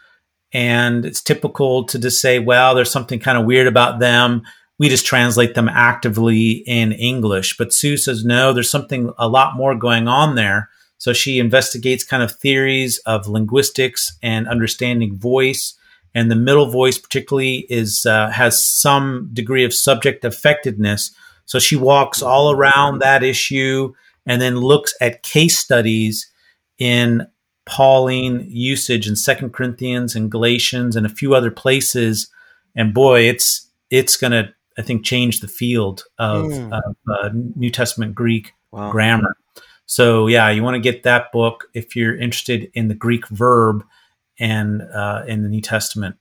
And 0.53 1.05
it's 1.05 1.21
typical 1.21 1.85
to 1.85 1.97
just 1.97 2.21
say, 2.21 2.37
well, 2.39 2.75
there's 2.75 2.91
something 2.91 3.19
kind 3.19 3.37
of 3.37 3.45
weird 3.45 3.67
about 3.67 3.99
them. 3.99 4.43
We 4.81 4.89
just 4.89 5.05
translate 5.05 5.53
them 5.53 5.69
actively 5.69 6.63
in 6.65 6.91
English. 6.91 7.55
But 7.55 7.71
Sue 7.71 7.97
says, 7.97 8.25
no, 8.25 8.51
there's 8.51 8.71
something 8.71 9.13
a 9.19 9.27
lot 9.27 9.55
more 9.55 9.75
going 9.75 10.07
on 10.07 10.33
there. 10.33 10.71
So 10.97 11.13
she 11.13 11.37
investigates 11.37 12.03
kind 12.03 12.23
of 12.23 12.31
theories 12.31 12.97
of 13.05 13.27
linguistics 13.27 14.17
and 14.23 14.47
understanding 14.47 15.19
voice. 15.19 15.75
And 16.15 16.31
the 16.31 16.35
middle 16.35 16.65
voice, 16.65 16.97
particularly, 16.97 17.67
is 17.69 18.07
uh, 18.07 18.31
has 18.31 18.65
some 18.65 19.29
degree 19.31 19.63
of 19.63 19.71
subject 19.71 20.23
affectedness. 20.23 21.11
So 21.45 21.59
she 21.59 21.75
walks 21.75 22.23
all 22.23 22.51
around 22.51 23.03
that 23.03 23.21
issue 23.21 23.93
and 24.25 24.41
then 24.41 24.57
looks 24.57 24.95
at 24.99 25.21
case 25.21 25.59
studies 25.59 26.27
in 26.79 27.27
Pauline 27.67 28.47
usage 28.49 29.07
in 29.07 29.15
Second 29.15 29.53
Corinthians 29.53 30.15
and 30.15 30.31
Galatians 30.31 30.95
and 30.95 31.05
a 31.05 31.17
few 31.19 31.35
other 31.35 31.51
places. 31.51 32.31
And 32.75 32.95
boy, 32.95 33.27
it's 33.29 33.67
it's 33.91 34.17
going 34.17 34.31
to 34.31 34.51
I 34.77 34.81
think 34.81 35.05
change 35.05 35.39
the 35.39 35.47
field 35.47 36.03
of, 36.17 36.45
mm. 36.45 36.71
of 36.71 36.95
uh, 37.11 37.29
New 37.33 37.69
Testament 37.69 38.15
Greek 38.15 38.53
wow. 38.71 38.91
grammar. 38.91 39.35
So 39.85 40.27
yeah, 40.27 40.49
you 40.49 40.63
want 40.63 40.75
to 40.75 40.79
get 40.79 41.03
that 41.03 41.31
book 41.31 41.67
if 41.73 41.95
you're 41.95 42.17
interested 42.17 42.71
in 42.73 42.87
the 42.87 42.95
Greek 42.95 43.27
verb 43.27 43.83
and 44.39 44.81
uh, 44.81 45.23
in 45.27 45.43
the 45.43 45.49
New 45.49 45.61
Testament. 45.61 46.15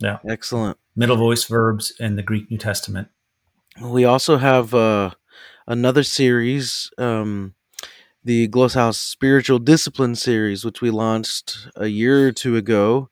Yeah, 0.00 0.18
excellent. 0.28 0.78
Middle 0.96 1.16
voice 1.16 1.44
verbs 1.44 1.92
in 2.00 2.16
the 2.16 2.22
Greek 2.22 2.50
New 2.50 2.58
Testament. 2.58 3.08
We 3.82 4.04
also 4.04 4.38
have 4.38 4.72
uh, 4.72 5.10
another 5.66 6.02
series 6.02 6.90
um, 6.96 7.54
the 8.24 8.48
Glossa 8.48 8.76
House 8.76 8.98
Spiritual 8.98 9.58
Discipline 9.58 10.14
series, 10.14 10.64
which 10.64 10.80
we 10.80 10.90
launched 10.90 11.68
a 11.76 11.88
year 11.88 12.26
or 12.26 12.32
two 12.32 12.56
ago, 12.56 13.10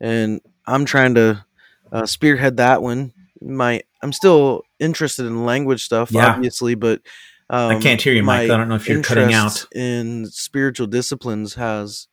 and 0.00 0.40
I'm 0.66 0.84
trying 0.84 1.14
to 1.14 1.44
uh, 1.92 2.06
spearhead 2.06 2.56
that 2.56 2.82
one. 2.82 3.12
My 3.40 3.82
I'm 4.02 4.12
still 4.12 4.62
interested 4.78 5.26
in 5.26 5.44
language 5.44 5.84
stuff, 5.84 6.10
yeah. 6.10 6.34
obviously, 6.34 6.74
but 6.74 7.00
um, 7.50 7.76
I 7.76 7.80
can't 7.80 8.00
hear 8.00 8.12
you, 8.12 8.22
Mike. 8.22 8.50
I 8.50 8.56
don't 8.56 8.68
know 8.68 8.74
if 8.74 8.88
you're 8.88 9.02
cutting 9.02 9.32
out. 9.32 9.66
In 9.74 10.26
spiritual 10.26 10.86
disciplines 10.86 11.54
has 11.54 12.08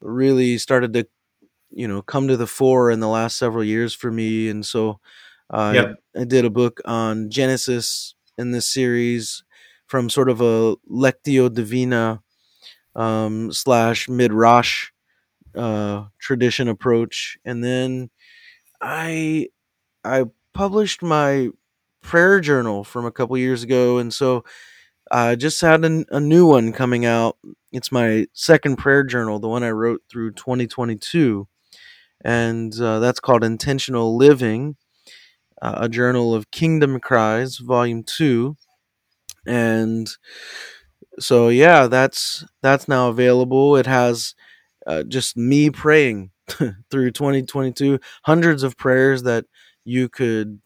really 0.00 0.58
started 0.58 0.92
to, 0.94 1.06
you 1.70 1.88
know, 1.88 2.02
come 2.02 2.28
to 2.28 2.36
the 2.36 2.46
fore 2.46 2.90
in 2.90 3.00
the 3.00 3.08
last 3.08 3.36
several 3.36 3.64
years 3.64 3.94
for 3.94 4.10
me, 4.10 4.48
and 4.48 4.66
so 4.66 5.00
uh, 5.50 5.72
yep. 5.74 5.96
I, 6.16 6.22
I 6.22 6.24
did 6.24 6.44
a 6.44 6.50
book 6.50 6.80
on 6.84 7.30
Genesis 7.30 8.14
in 8.36 8.50
this 8.50 8.66
series 8.66 9.44
from 9.86 10.10
sort 10.10 10.28
of 10.28 10.40
a 10.40 10.76
lectio 10.90 11.52
divina 11.52 12.20
um, 12.96 13.52
slash 13.52 14.08
midrash 14.08 14.90
uh, 15.54 16.06
tradition 16.18 16.68
approach, 16.68 17.38
and 17.44 17.62
then 17.62 18.10
I 18.80 19.48
I 20.04 20.24
published 20.54 21.02
my 21.02 21.50
prayer 22.02 22.40
journal 22.40 22.84
from 22.84 23.06
a 23.06 23.12
couple 23.12 23.36
years 23.38 23.62
ago, 23.62 23.98
and 23.98 24.12
so 24.14 24.44
I 25.10 25.36
just 25.36 25.60
had 25.60 25.84
a, 25.84 26.04
a 26.10 26.20
new 26.20 26.46
one 26.46 26.72
coming 26.72 27.06
out. 27.06 27.38
It's 27.72 27.92
my 27.92 28.26
second 28.32 28.76
prayer 28.76 29.04
journal, 29.04 29.38
the 29.38 29.48
one 29.48 29.64
I 29.64 29.70
wrote 29.70 30.02
through 30.10 30.32
2022, 30.32 31.48
and 32.24 32.78
uh, 32.80 33.00
that's 33.00 33.20
called 33.20 33.44
Intentional 33.44 34.16
Living, 34.16 34.76
uh, 35.62 35.78
a 35.82 35.88
journal 35.88 36.34
of 36.34 36.50
Kingdom 36.50 37.00
Cries, 37.00 37.58
Volume 37.58 38.04
Two, 38.04 38.56
and 39.46 40.08
so 41.18 41.48
yeah, 41.48 41.86
that's 41.86 42.44
that's 42.62 42.88
now 42.88 43.08
available. 43.08 43.76
It 43.76 43.86
has 43.86 44.34
uh, 44.86 45.04
just 45.04 45.36
me 45.36 45.70
praying 45.70 46.30
through 46.90 47.10
2022, 47.12 48.00
hundreds 48.24 48.62
of 48.62 48.76
prayers 48.76 49.22
that 49.24 49.46
you 49.84 50.08
could, 50.08 50.60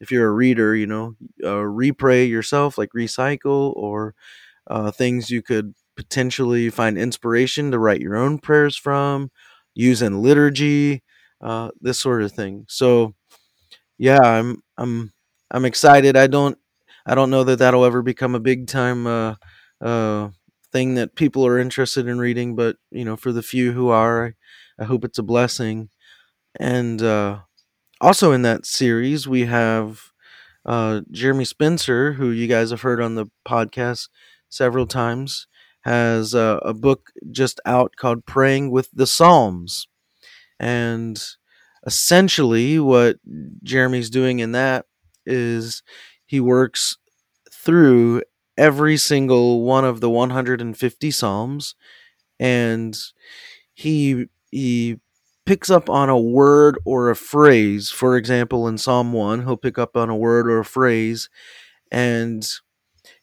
if 0.00 0.10
you're 0.12 0.28
a 0.28 0.32
reader, 0.32 0.74
you 0.76 0.86
know, 0.86 1.16
uh, 1.44 1.48
repray 1.64 2.28
yourself, 2.28 2.78
like 2.78 2.90
recycle, 2.96 3.74
or 3.76 4.14
uh, 4.68 4.90
things 4.90 5.30
you 5.30 5.42
could 5.42 5.74
potentially 5.96 6.70
find 6.70 6.98
inspiration 6.98 7.70
to 7.70 7.78
write 7.78 8.00
your 8.00 8.16
own 8.16 8.38
prayers 8.38 8.76
from, 8.76 9.30
use 9.74 10.02
in 10.02 10.22
liturgy, 10.22 11.02
uh, 11.42 11.70
this 11.80 11.98
sort 12.00 12.22
of 12.22 12.32
thing. 12.32 12.66
So, 12.68 13.14
yeah, 13.98 14.20
I'm 14.20 14.62
I'm 14.76 15.12
I'm 15.50 15.64
excited. 15.64 16.16
I 16.16 16.26
don't 16.26 16.58
I 17.06 17.14
don't 17.14 17.30
know 17.30 17.44
that 17.44 17.58
that'll 17.58 17.84
ever 17.84 18.02
become 18.02 18.34
a 18.34 18.40
big 18.40 18.66
time 18.66 19.06
uh, 19.06 19.34
uh, 19.80 20.30
thing 20.72 20.94
that 20.94 21.16
people 21.16 21.46
are 21.46 21.58
interested 21.58 22.06
in 22.08 22.18
reading, 22.18 22.56
but 22.56 22.76
you 22.90 23.04
know, 23.04 23.16
for 23.16 23.32
the 23.32 23.42
few 23.42 23.72
who 23.72 23.88
are, 23.88 24.34
I, 24.78 24.82
I 24.82 24.86
hope 24.86 25.04
it's 25.04 25.18
a 25.18 25.22
blessing. 25.22 25.90
And 26.60 27.02
uh, 27.02 27.40
also 28.00 28.32
in 28.32 28.42
that 28.42 28.66
series, 28.66 29.28
we 29.28 29.46
have 29.46 30.02
uh, 30.66 31.02
Jeremy 31.10 31.44
Spencer, 31.44 32.14
who 32.14 32.30
you 32.30 32.46
guys 32.46 32.70
have 32.70 32.82
heard 32.82 33.00
on 33.00 33.14
the 33.14 33.26
podcast 33.46 34.08
several 34.48 34.86
times, 34.86 35.46
has 35.82 36.34
uh, 36.34 36.58
a 36.62 36.74
book 36.74 37.10
just 37.30 37.60
out 37.66 37.96
called 37.96 38.26
Praying 38.26 38.70
with 38.70 38.90
the 38.92 39.06
Psalms. 39.06 39.88
And 40.58 41.22
essentially, 41.86 42.78
what 42.78 43.16
Jeremy's 43.62 44.10
doing 44.10 44.40
in 44.40 44.52
that 44.52 44.86
is 45.26 45.82
he 46.26 46.40
works 46.40 46.98
through 47.52 48.22
every 48.56 48.96
single 48.96 49.62
one 49.62 49.84
of 49.84 50.00
the 50.00 50.10
150 50.10 51.10
psalms 51.10 51.74
and 52.40 52.98
he 53.74 54.26
he 54.50 54.98
picks 55.50 55.68
up 55.68 55.90
on 55.90 56.08
a 56.08 56.16
word 56.16 56.78
or 56.84 57.10
a 57.10 57.16
phrase. 57.16 57.90
For 57.90 58.16
example 58.16 58.68
in 58.68 58.78
psalm 58.78 59.12
1 59.12 59.42
he'll 59.42 59.56
pick 59.56 59.78
up 59.78 59.96
on 59.96 60.08
a 60.08 60.14
word 60.14 60.48
or 60.48 60.60
a 60.60 60.64
phrase 60.64 61.28
and 61.90 62.48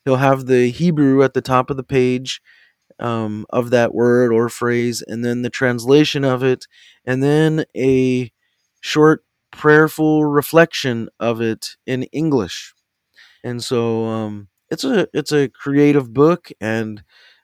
he'll 0.03 0.17
have 0.17 0.45
the 0.45 0.69
hebrew 0.69 1.23
at 1.23 1.33
the 1.33 1.41
top 1.41 1.69
of 1.69 1.77
the 1.77 1.83
page 1.85 2.41
um, 2.99 3.45
of 3.49 3.69
that 3.69 3.95
word 3.95 4.33
or 4.33 4.49
phrase 4.49 5.01
and 5.01 5.23
then 5.23 5.41
the 5.41 5.49
translation 5.49 6.25
of 6.25 6.43
it 6.43 6.67
and 7.05 7.23
then 7.23 7.63
a 7.77 8.29
short 8.81 9.23
prayerful 9.51 10.25
reflection 10.25 11.07
of 11.21 11.39
it 11.39 11.77
in 11.85 12.03
english. 12.11 12.73
And 13.41 13.63
so 13.63 14.03
um, 14.03 14.49
it's 14.69 14.83
a 14.83 15.07
it's 15.13 15.31
a 15.31 15.47
creative 15.47 16.13
book 16.13 16.49
and 16.59 17.03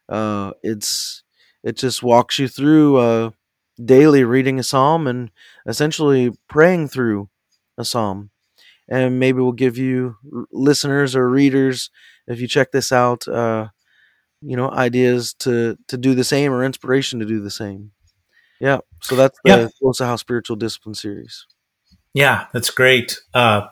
uh, 0.09 0.51
it's 0.61 1.23
it 1.63 1.77
just 1.77 2.03
walks 2.03 2.37
you 2.37 2.49
through 2.49 2.97
uh, 2.97 3.29
daily 3.83 4.23
reading 4.23 4.59
a 4.59 4.63
psalm 4.63 5.07
and 5.07 5.31
essentially 5.67 6.31
praying 6.47 6.88
through 6.88 7.29
a 7.77 7.86
psalm 7.86 8.29
and 8.88 9.19
maybe 9.19 9.39
we'll 9.39 9.51
give 9.51 9.77
you 9.77 10.15
listeners 10.51 11.15
or 11.15 11.29
readers 11.29 11.89
if 12.27 12.39
you 12.39 12.47
check 12.47 12.71
this 12.71 12.91
out 12.91 13.27
uh, 13.27 13.67
you 14.41 14.55
know 14.55 14.69
ideas 14.71 15.33
to 15.33 15.77
to 15.88 15.97
do 15.97 16.13
the 16.13 16.23
same 16.23 16.51
or 16.51 16.63
inspiration 16.63 17.19
to 17.19 17.25
do 17.25 17.39
the 17.39 17.51
same 17.51 17.91
yeah 18.59 18.77
so 19.01 19.15
that's 19.15 19.38
the 19.43 19.51
yeah. 19.51 19.67
Glossa 19.81 20.05
House 20.05 20.21
spiritual 20.21 20.55
discipline 20.55 20.95
series 20.95 21.47
yeah 22.13 22.45
that's 22.53 22.69
great 22.69 23.17
uh, 23.33 23.67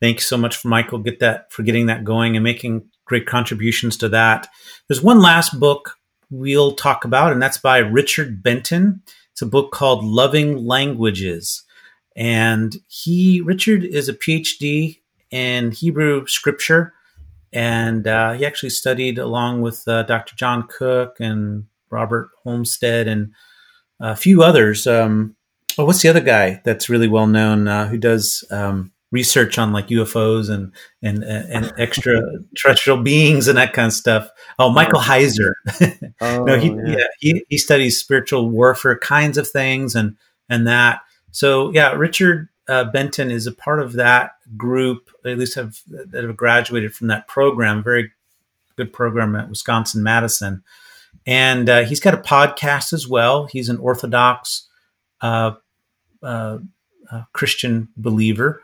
thanks 0.00 0.26
so 0.26 0.36
much 0.36 0.56
for 0.56 0.68
michael 0.68 0.98
get 0.98 1.20
that 1.20 1.52
for 1.52 1.62
getting 1.62 1.86
that 1.86 2.02
going 2.02 2.36
and 2.36 2.42
making 2.42 2.88
great 3.04 3.26
contributions 3.26 3.96
to 3.98 4.08
that. 4.10 4.48
There's 4.88 5.02
one 5.02 5.20
last 5.20 5.58
book 5.58 5.98
we'll 6.30 6.72
talk 6.72 7.04
about, 7.04 7.32
and 7.32 7.40
that's 7.40 7.58
by 7.58 7.78
Richard 7.78 8.42
Benton. 8.42 9.02
It's 9.34 9.42
a 9.42 9.46
book 9.46 9.72
called 9.72 10.04
Loving 10.04 10.64
Languages. 10.64 11.64
And 12.14 12.76
he, 12.86 13.40
Richard, 13.40 13.82
is 13.82 14.08
a 14.08 14.14
PhD 14.14 15.00
in 15.32 15.72
Hebrew 15.72 16.24
scripture. 16.28 16.94
And 17.52 18.06
uh, 18.06 18.34
he 18.34 18.46
actually 18.46 18.70
studied 18.70 19.18
along 19.18 19.62
with 19.62 19.88
uh, 19.88 20.04
Dr. 20.04 20.36
John 20.36 20.68
Cook 20.68 21.16
and 21.18 21.66
Robert 21.90 22.28
Holmstedt 22.46 23.08
and 23.08 23.32
a 23.98 24.14
few 24.14 24.44
others. 24.44 24.86
Um, 24.86 25.34
oh, 25.78 25.84
what's 25.84 26.02
the 26.02 26.10
other 26.10 26.20
guy 26.20 26.60
that's 26.64 26.88
really 26.88 27.08
well 27.08 27.26
known 27.26 27.66
uh, 27.66 27.88
who 27.88 27.98
does 27.98 28.44
um, 28.52 28.92
research 29.10 29.58
on 29.58 29.72
like 29.72 29.88
UFOs 29.88 30.50
and 30.50 30.72
and 31.00 31.22
and 31.22 31.72
extraterrestrial 31.78 33.00
beings 33.00 33.46
and 33.46 33.56
that 33.56 33.72
kind 33.72 33.86
of 33.86 33.92
stuff. 33.92 34.28
Oh, 34.58 34.70
Michael 34.70 34.98
oh. 34.98 35.02
Heiser. 35.02 35.52
oh, 36.20 36.44
no, 36.44 36.58
he, 36.58 36.68
yeah. 36.68 36.96
yeah. 36.98 37.04
he 37.20 37.44
he 37.48 37.56
studies 37.56 37.98
spiritual 37.98 38.50
warfare 38.50 38.98
kinds 38.98 39.38
of 39.38 39.48
things 39.48 39.94
and 39.94 40.16
and 40.48 40.66
that. 40.66 41.00
So 41.30 41.72
yeah, 41.72 41.92
Richard 41.92 42.48
uh, 42.68 42.84
Benton 42.84 43.30
is 43.30 43.46
a 43.46 43.52
part 43.52 43.80
of 43.80 43.94
that 43.94 44.32
group. 44.56 45.10
At 45.24 45.38
least 45.38 45.54
have 45.54 45.80
that 45.86 46.24
have 46.24 46.36
graduated 46.36 46.94
from 46.94 47.06
that 47.06 47.28
program. 47.28 47.84
Very 47.84 48.10
good 48.76 48.92
program 48.92 49.36
at 49.36 49.48
Wisconsin 49.48 50.02
Madison, 50.02 50.64
and 51.24 51.68
uh, 51.68 51.84
he's 51.84 52.00
got 52.00 52.14
a 52.14 52.18
podcast 52.18 52.92
as 52.92 53.06
well. 53.06 53.46
He's 53.46 53.68
an 53.68 53.78
Orthodox 53.78 54.68
uh, 55.20 55.52
uh, 56.20 56.58
uh 57.12 57.22
Christian 57.32 57.88
believer 57.96 58.62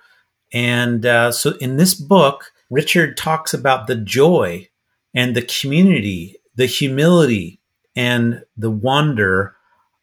and 0.53 1.05
uh, 1.07 1.33
so 1.33 1.57
in 1.61 1.77
this 1.77 1.95
book, 1.95 2.53
Richard 2.71 3.17
talks 3.17 3.55
about 3.55 3.87
the 3.87 3.97
joy 3.97 4.69
and 5.15 5.35
the 5.35 5.43
community, 5.43 6.37
the 6.55 6.67
humility 6.67 7.61
and 7.97 8.45
the 8.57 8.71
wonder 8.71 9.57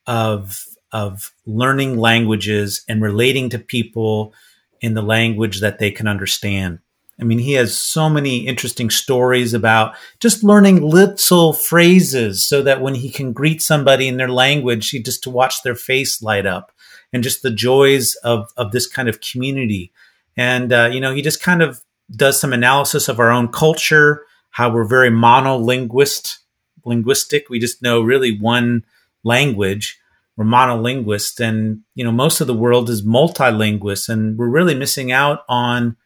of, 0.05 0.65
of 0.91 1.31
learning 1.45 1.97
languages 1.97 2.83
and 2.88 3.01
relating 3.01 3.49
to 3.49 3.60
people 3.60 4.33
in 4.81 4.93
the 4.93 5.01
language 5.01 5.62
that 5.62 5.79
they 5.79 5.91
can 5.91 6.07
understand. 6.07 6.79
I 7.19 7.23
mean, 7.23 7.39
he 7.39 7.53
has 7.53 7.77
so 7.77 8.10
many 8.10 8.45
interesting 8.45 8.91
stories 8.91 9.53
about 9.53 9.95
just 10.19 10.43
learning 10.43 10.81
little 10.81 11.51
phrases 11.51 12.45
so 12.45 12.62
that 12.62 12.81
when 12.81 12.93
he 12.93 13.10
can 13.10 13.33
greet 13.33 13.62
somebody 13.62 14.07
in 14.07 14.17
their 14.17 14.29
language, 14.29 14.89
he 14.89 15.01
just 15.01 15.23
to 15.23 15.31
watch 15.31 15.63
their 15.63 15.73
face 15.73 16.21
light 16.21 16.45
up 16.45 16.71
and 17.12 17.23
just 17.23 17.41
the 17.41 17.49
joys 17.49 18.13
of, 18.23 18.51
of 18.55 18.71
this 18.71 18.86
kind 18.86 19.10
of 19.10 19.21
community 19.21 19.91
and, 20.38 20.71
uh, 20.71 20.89
you 20.91 21.02
know, 21.02 21.13
he 21.13 21.21
just 21.21 21.41
kind 21.41 21.62
of 21.62 21.82
does 22.15 22.39
some 22.39 22.54
analysis 22.54 23.10
of 23.10 23.19
our 23.19 23.32
own 23.32 23.50
culture, 23.50 24.23
how 24.52 24.71
we're 24.71 24.88
very 24.88 25.10
monolinguist, 25.10 26.38
linguistic. 26.86 27.50
We 27.50 27.60
just 27.60 27.82
know 27.82 28.02
really 28.02 28.39
one 28.39 28.86
language. 29.23 30.00
We're 30.38 30.45
monolinguist. 30.45 31.39
And, 31.39 31.82
you 31.95 32.04
know, 32.04 32.12
most 32.12 32.39
of 32.39 32.47
the 32.47 32.54
world 32.54 32.89
is 32.89 33.06
multilinguist. 33.06 34.08
And 34.08 34.38
we're 34.38 34.47
really 34.47 34.76
missing 34.76 35.12
out 35.12 35.39
on 35.50 35.97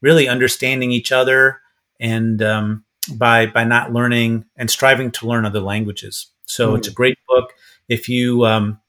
really 0.00 0.26
understanding 0.26 0.90
each 0.90 1.12
other 1.12 1.60
and 2.00 2.42
um, 2.42 2.84
by, 3.14 3.46
by 3.46 3.64
not 3.64 3.92
learning 3.92 4.46
and 4.56 4.70
striving 4.70 5.10
to 5.12 5.26
learn 5.26 5.44
other 5.44 5.60
languages. 5.60 6.32
So 6.46 6.72
mm. 6.72 6.78
it's 6.78 6.88
a 6.88 6.92
great 6.92 7.18
book. 7.28 7.52
If 7.88 8.08
you, 8.08 8.44
um, 8.46 8.80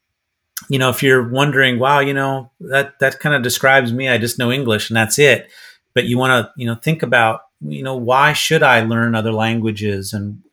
you 0.70 0.80
know, 0.80 0.90
if 0.90 1.02
you're 1.02 1.30
wondering, 1.30 1.80
wow, 1.80 2.00
you 2.00 2.14
know, 2.14 2.52
that 2.60 3.00
that 3.00 3.20
kind 3.20 3.36
of 3.36 3.44
describes 3.44 3.94
me. 3.94 4.10
I 4.10 4.18
just 4.18 4.40
know 4.40 4.52
English 4.52 4.90
and 4.90 4.98
that's 4.98 5.20
it. 5.20 5.50
But 5.94 6.06
you 6.06 6.18
want 6.18 6.46
to, 6.46 6.52
you 6.58 6.68
know, 6.68 6.76
think 6.76 7.02
about, 7.04 7.42
you 7.62 7.84
know, 7.84 7.96
why 7.96 8.34
should 8.34 8.62
I 8.62 8.82
learn 8.82 9.16
other 9.16 9.32
languages? 9.32 10.14
And 10.14 10.44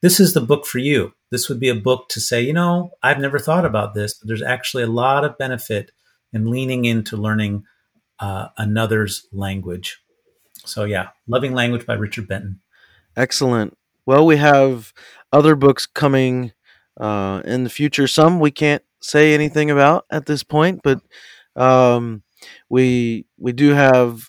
this 0.00 0.20
is 0.20 0.32
the 0.32 0.40
book 0.40 0.64
for 0.64 0.78
you. 0.78 1.12
This 1.30 1.48
would 1.48 1.60
be 1.60 1.68
a 1.68 1.74
book 1.74 2.08
to 2.10 2.20
say, 2.20 2.40
you 2.40 2.54
know, 2.54 2.92
I've 3.02 3.18
never 3.18 3.38
thought 3.38 3.66
about 3.66 3.94
this, 3.94 4.14
but 4.14 4.28
there's 4.28 4.42
actually 4.42 4.84
a 4.84 4.88
lot 4.88 5.24
of 5.24 5.36
benefit 5.36 5.90
in 6.32 6.50
leaning 6.50 6.84
into 6.84 7.16
learning 7.16 7.64
uh, 8.18 8.48
another's 8.56 9.26
language. 9.32 10.00
So 10.64 10.84
yeah, 10.84 11.08
Loving 11.26 11.52
Language 11.52 11.86
by 11.86 11.94
Richard 11.94 12.28
Benton. 12.28 12.60
Excellent. 13.16 13.76
Well, 14.06 14.24
we 14.24 14.36
have 14.36 14.92
other 15.32 15.54
books 15.54 15.86
coming 15.86 16.52
uh, 16.98 17.42
in 17.44 17.64
the 17.64 17.70
future. 17.70 18.06
Some 18.06 18.40
we 18.40 18.50
can't 18.50 18.82
say 19.00 19.34
anything 19.34 19.70
about 19.70 20.04
at 20.10 20.26
this 20.26 20.42
point, 20.42 20.80
but 20.82 21.00
um, 21.56 22.22
we 22.68 23.26
we 23.38 23.52
do 23.52 23.70
have 23.70 24.28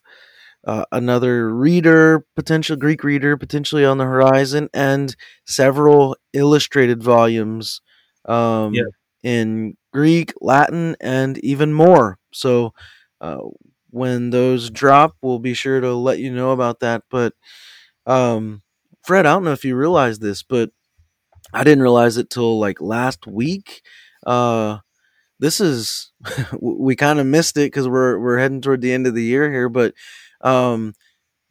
uh, 0.65 0.85
another 0.91 1.53
reader, 1.53 2.25
potential 2.35 2.75
Greek 2.75 3.03
reader, 3.03 3.37
potentially 3.37 3.85
on 3.85 3.97
the 3.97 4.03
horizon, 4.05 4.69
and 4.73 5.15
several 5.45 6.15
illustrated 6.33 7.01
volumes 7.01 7.81
um, 8.25 8.73
Yeah. 8.73 8.83
in 9.23 9.77
Greek, 9.93 10.33
Latin, 10.41 10.95
and 10.99 11.37
even 11.39 11.73
more. 11.73 12.19
So 12.33 12.73
uh, 13.21 13.39
when 13.89 14.29
those 14.31 14.69
drop, 14.69 15.15
we'll 15.21 15.39
be 15.39 15.53
sure 15.53 15.79
to 15.79 15.93
let 15.93 16.19
you 16.19 16.31
know 16.33 16.51
about 16.51 16.81
that. 16.81 17.03
But 17.09 17.33
um, 18.05 18.61
Fred, 19.03 19.25
I 19.25 19.33
don't 19.33 19.43
know 19.43 19.51
if 19.53 19.65
you 19.65 19.75
realize 19.75 20.19
this, 20.19 20.43
but 20.43 20.71
I 21.53 21.63
didn't 21.63 21.83
realize 21.83 22.17
it 22.17 22.29
till 22.29 22.59
like 22.59 22.81
last 22.81 23.27
week. 23.27 23.81
Uh, 24.29 24.79
this 25.39 25.59
is 25.59 26.11
we 26.61 26.95
kind 26.95 27.19
of 27.19 27.25
missed 27.25 27.57
it 27.57 27.67
because 27.71 27.87
we're 27.87 28.19
we're 28.19 28.37
heading 28.39 28.61
toward 28.61 28.81
the 28.81 28.93
end 28.93 29.07
of 29.07 29.15
the 29.15 29.23
year 29.23 29.51
here, 29.51 29.69
but 29.69 29.93
um, 30.41 30.93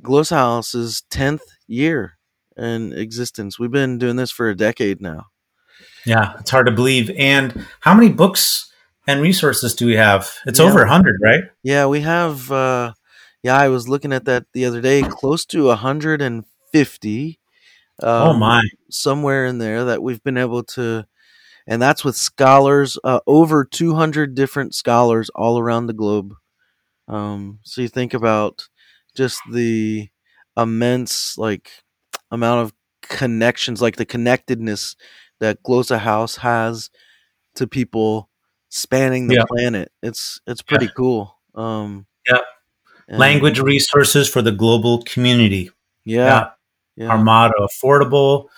Glossa 0.03 0.37
House's 0.37 1.03
tenth 1.11 1.43
year 1.67 2.19
in 2.57 2.93
existence. 2.93 3.59
We've 3.59 3.71
been 3.71 3.99
doing 3.99 4.17
this 4.17 4.31
for 4.31 4.49
a 4.49 4.55
decade 4.57 5.01
now. 5.01 5.27
Yeah, 6.07 6.35
it's 6.39 6.51
hard 6.51 6.67
to 6.67 6.73
believe. 6.73 7.11
And 7.19 7.67
how 7.81 7.95
many 7.95 8.09
books 8.11 8.71
and 9.07 9.21
resources 9.21 9.75
do 9.75 9.87
we 9.87 9.97
have? 9.97 10.33
It's 10.47 10.59
Yeah. 10.61 10.67
over 10.67 10.83
a 10.83 10.89
hundred, 10.89 11.17
right? 11.23 11.45
Yeah, 11.63 11.87
we 11.87 12.01
have. 12.03 12.51
Uh, 12.53 12.93
yeah, 13.43 13.57
I 13.57 13.69
was 13.69 13.89
looking 13.89 14.13
at 14.13 14.25
that 14.27 14.45
the 14.53 14.65
other 14.67 14.81
day. 14.81 15.03
Close 15.03 15.45
to 15.47 15.69
hundred 15.75 16.23
and 16.23 16.45
fifty. 16.73 17.39
oh 18.03 18.31
Um, 18.31 18.39
my! 18.39 18.63
somewhere 18.91 19.47
in 19.47 19.59
there 19.59 19.85
that 19.87 20.03
we've 20.03 20.23
been 20.23 20.37
able 20.39 20.63
to 20.65 21.07
and 21.69 21.81
that's 21.81 22.05
with 22.05 22.17
scholars 22.17 22.99
uh, 23.05 23.21
over 23.29 23.65
200 23.65 24.35
different 24.35 24.75
scholars 24.75 25.31
all 25.37 25.59
around 25.59 25.87
the 25.87 25.93
globe. 25.93 26.35
Um, 27.07 27.61
so 27.63 27.81
you 27.83 27.89
think 27.89 28.15
about 28.15 28.67
just 29.17 29.41
the 29.53 30.09
immense 30.57 31.39
like 31.39 31.71
amount 32.31 32.63
of 32.67 32.73
connections 33.03 33.81
like 33.81 33.97
the 33.97 34.05
connectedness 34.05 34.97
that 35.41 35.63
Glossa 35.63 35.99
House 35.99 36.37
has 36.37 36.91
to 37.55 37.67
people 37.67 38.29
spanning 38.71 39.29
the 39.29 39.37
Yeah. 39.37 39.45
planet. 39.49 39.93
It's 40.03 40.41
it's 40.47 40.63
pretty 40.63 40.89
cool. 40.97 41.39
Um 41.55 42.07
Yeah. 42.29 42.39
Language 43.11 43.61
resources 43.61 44.29
for 44.29 44.43
the 44.43 44.53
global 44.53 45.03
community. 45.05 45.71
yeah. 46.05 46.51
Yeah, 46.97 47.11
Our 47.11 47.19
motto: 47.23 47.67
affordable, 47.67 48.49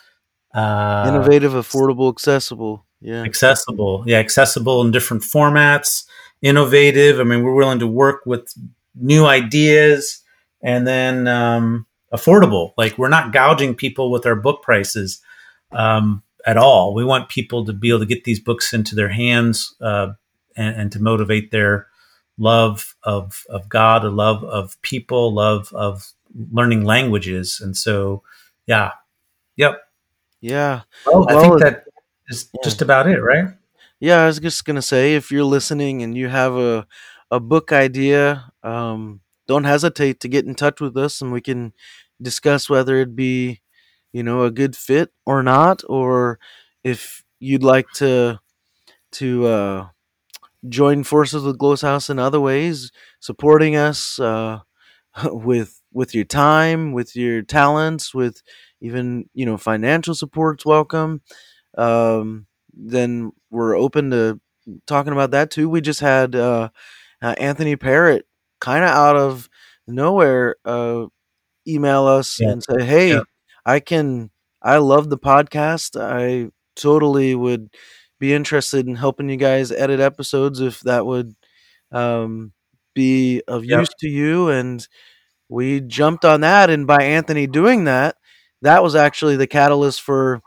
uh, 0.55 1.05
innovative 1.09 1.53
affordable 1.53 2.11
accessible 2.11 2.87
yeah 3.01 3.23
accessible. 3.23 4.05
Yeah, 4.07 4.19
accessible 4.19 4.83
in 4.83 4.91
different 4.91 5.23
formats. 5.23 6.05
Innovative. 6.43 7.21
I 7.21 7.25
mean, 7.25 7.43
we're 7.43 7.55
willing 7.55 7.81
to 7.81 7.87
work 7.87 8.25
with 8.25 8.53
new 8.95 9.27
ideas, 9.27 10.23
and 10.63 10.87
then 10.87 11.29
um, 11.29 11.87
affordable. 12.13 12.73
Like 12.77 12.97
we're 12.99 13.09
not 13.09 13.33
gouging 13.33 13.75
people 13.75 14.11
with 14.11 14.27
our 14.27 14.37
book 14.37 14.63
prices 14.63 15.21
um, 15.73 16.23
at 16.47 16.57
all. 16.57 16.95
We 16.95 17.05
want 17.05 17.29
people 17.29 17.65
to 17.67 17.73
be 17.73 17.91
able 17.91 18.01
to 18.01 18.07
get 18.07 18.25
these 18.25 18.41
books 18.41 18.73
into 18.73 18.95
their 18.95 19.11
hands 19.11 19.75
uh, 19.81 20.13
and, 20.57 20.77
and 20.77 20.93
to 20.93 21.01
motivate 21.03 21.51
their 21.51 21.89
love 22.39 22.97
of 23.03 23.45
of 23.51 23.69
God, 23.69 24.05
a 24.05 24.11
love 24.11 24.43
of 24.45 24.81
people, 24.83 25.35
love 25.35 25.71
of 25.75 26.13
learning 26.53 26.85
languages, 26.85 27.61
and 27.63 27.77
so 27.77 28.23
yeah, 28.67 28.93
yep. 29.57 29.81
yeah 30.41 30.83
Well, 31.07 31.27
I 31.29 31.35
Well, 31.35 31.43
think 31.43 31.61
that 31.61 31.85
is 32.31 32.49
yeah. 32.55 32.61
just 32.65 32.83
about 32.83 33.09
it, 33.09 33.21
right? 33.21 33.47
Yeah, 34.01 34.23
I 34.23 34.27
was 34.27 34.39
just 34.39 34.65
gonna 34.65 34.83
say, 34.83 35.15
if 35.15 35.31
you're 35.31 35.45
listening 35.45 36.03
and 36.03 36.17
you 36.17 36.29
have 36.29 36.55
a 36.55 36.87
a 37.31 37.41
book 37.41 37.73
idea, 37.73 38.51
um, 38.63 39.21
don't 39.47 39.65
hesitate 39.65 40.21
to 40.21 40.29
get 40.29 40.47
in 40.47 40.55
touch 40.55 40.81
with 40.81 40.97
us, 40.97 41.21
and 41.21 41.33
we 41.33 41.41
can 41.41 41.73
discuss 42.21 42.69
whether 42.69 42.97
it 42.97 43.15
be, 43.15 43.61
you 44.13 44.23
know, 44.23 44.43
a 44.43 44.51
good 44.51 44.77
fit 44.77 45.11
or 45.27 45.43
not, 45.43 45.83
or 45.89 46.39
if 46.85 47.25
you'd 47.39 47.63
like 47.65 47.91
to 47.97 48.41
to 49.13 49.47
uh, 49.47 49.87
join 50.69 51.05
forces 51.05 51.43
with 51.43 51.59
Glossa 51.59 51.83
House 51.83 52.11
in 52.11 52.19
other 52.19 52.41
ways, 52.41 52.93
supporting 53.21 53.77
us 53.77 54.19
uh, 54.19 54.61
with 55.25 55.81
with 55.93 56.15
your 56.15 56.25
time, 56.25 56.93
with 56.93 57.17
your 57.17 57.43
talents, 57.43 58.15
with 58.15 58.43
even 58.81 59.29
you 59.35 59.47
know 59.47 59.57
financial 59.57 60.15
support's 60.15 60.65
welcome. 60.65 61.23
Um, 61.81 62.47
then 62.75 63.33
we're 63.51 63.77
open 63.77 64.11
to 64.13 64.41
talking 64.87 65.13
about 65.13 65.33
that 65.33 65.51
too. 65.51 65.69
We 65.69 65.81
just 65.81 66.01
had 66.01 66.37
uh, 66.37 66.71
uh, 67.23 67.35
Anthony 67.39 67.77
Parrott 67.77 68.27
kind 68.61 68.85
of 68.85 68.91
out 68.91 69.17
of 69.17 69.49
nowhere 69.89 70.57
uh, 70.65 71.07
email 71.67 72.07
us 72.07 72.41
Yeah. 72.41 72.51
and 72.51 72.63
say, 72.65 72.85
"Hey, 72.85 73.11
Yeah. 73.15 73.23
I 73.67 73.81
can. 73.81 74.31
I 74.63 74.79
love 74.79 75.11
the 75.11 75.19
podcast. 75.19 76.01
I 76.01 76.51
totally 76.77 77.35
would 77.35 77.71
be 78.21 78.35
interested 78.35 78.87
in 78.87 78.97
helping 78.97 79.29
you 79.31 79.37
guys 79.37 79.73
edit 79.73 80.01
episodes 80.01 80.61
if 80.61 80.81
that 80.83 81.07
would 81.07 81.35
um, 81.93 82.53
be 82.95 83.43
of 83.49 83.65
Yeah. 83.65 83.81
use 83.81 83.91
to 84.01 84.09
you." 84.09 84.49
And 84.51 84.87
we 85.49 85.81
jumped 85.81 86.25
on 86.25 86.43
that, 86.43 86.71
and 86.71 86.87
by 86.87 87.03
Anthony 87.05 87.47
doing 87.47 87.85
that, 87.85 88.17
that 88.63 88.83
was 88.83 88.95
actually 88.97 89.37
the 89.37 89.47
catalyst 89.49 90.03
for 90.03 90.43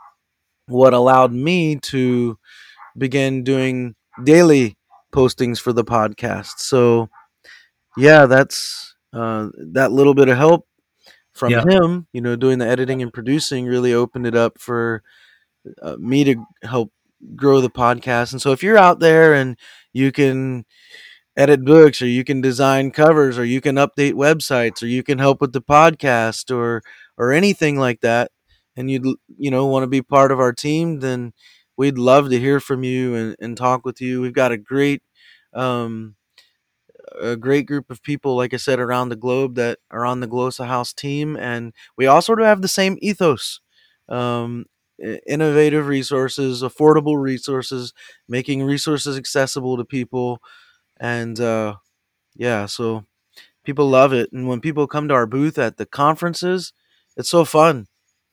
what 0.66 0.94
allowed 0.94 1.32
me 1.32 1.76
to 1.76 2.38
begin 2.96 3.44
doing 3.44 3.94
daily 4.24 4.76
postings 5.12 5.60
for 5.60 5.72
the 5.72 5.84
podcast. 5.84 6.58
So, 6.58 7.08
yeah, 7.96 8.26
that's 8.26 8.94
uh, 9.12 9.48
that 9.72 9.92
little 9.92 10.14
bit 10.14 10.28
of 10.28 10.36
help 10.36 10.66
from 11.34 11.52
Yeah. 11.52 11.64
him. 11.68 12.06
You 12.12 12.20
know, 12.20 12.36
doing 12.36 12.58
the 12.58 12.66
editing 12.68 13.02
and 13.02 13.12
producing 13.12 13.66
really 13.66 13.94
opened 13.94 14.26
it 14.26 14.36
up 14.36 14.58
for 14.60 15.02
uh, 15.82 15.96
me 15.98 16.24
to 16.24 16.36
help 16.62 16.92
grow 17.36 17.60
the 17.60 17.70
podcast. 17.70 18.32
And 18.32 18.42
so, 18.42 18.52
if 18.52 18.62
you're 18.62 18.78
out 18.78 19.00
there 19.00 19.34
and 19.34 19.58
you 19.92 20.12
can 20.12 20.64
edit 21.36 21.64
books 21.64 22.02
or 22.02 22.06
you 22.06 22.24
can 22.24 22.40
design 22.40 22.90
covers 22.90 23.38
or 23.38 23.44
you 23.44 23.60
can 23.60 23.76
update 23.76 24.14
websites 24.14 24.82
or 24.82 24.86
you 24.86 25.02
can 25.02 25.18
help 25.18 25.40
with 25.40 25.52
the 25.52 25.62
podcast 25.62 26.54
or 26.54 26.82
or 27.18 27.32
anything 27.32 27.76
like 27.78 28.00
that 28.00 28.30
and 28.76 28.90
you'd 28.90 29.06
you 29.38 29.50
know 29.50 29.66
want 29.66 29.82
to 29.82 29.88
be 29.88 30.02
part 30.02 30.32
of 30.32 30.40
our 30.40 30.52
team 30.52 31.00
then 31.00 31.32
we'd 31.76 31.98
love 31.98 32.30
to 32.30 32.38
hear 32.40 32.60
from 32.60 32.84
you 32.84 33.14
and, 33.14 33.36
and 33.40 33.56
talk 33.56 33.84
with 33.84 34.00
you. 34.00 34.20
We've 34.20 34.32
got 34.32 34.52
a 34.52 34.56
great 34.56 35.02
um 35.52 36.16
a 37.20 37.36
great 37.36 37.66
group 37.66 37.90
of 37.90 38.02
people 38.02 38.36
like 38.36 38.54
i 38.54 38.56
said 38.56 38.78
around 38.78 39.08
the 39.08 39.16
globe 39.16 39.54
that 39.54 39.78
are 39.90 40.04
on 40.04 40.20
the 40.20 40.28
Glossa 40.28 40.66
House 40.66 40.92
team 40.92 41.36
and 41.36 41.72
we 41.96 42.06
all 42.06 42.22
sort 42.22 42.40
of 42.40 42.46
have 42.46 42.62
the 42.62 42.68
same 42.68 42.96
ethos 43.00 43.60
um 44.08 44.66
innovative 45.26 45.86
resources 45.86 46.62
affordable 46.62 47.20
resources 47.20 47.92
making 48.28 48.62
resources 48.62 49.16
accessible 49.18 49.76
to 49.76 49.84
people 49.84 50.40
and 51.00 51.40
uh 51.40 51.76
yeah 52.36 52.66
so 52.66 53.04
people 53.64 53.88
love 53.88 54.12
it 54.12 54.32
and 54.32 54.48
when 54.48 54.60
people 54.60 54.86
come 54.86 55.08
to 55.08 55.14
our 55.14 55.26
booth 55.26 55.58
at 55.58 55.76
the 55.78 55.86
conferences 55.86 56.72
it's 57.16 57.30
so 57.30 57.44
fun 57.44 57.86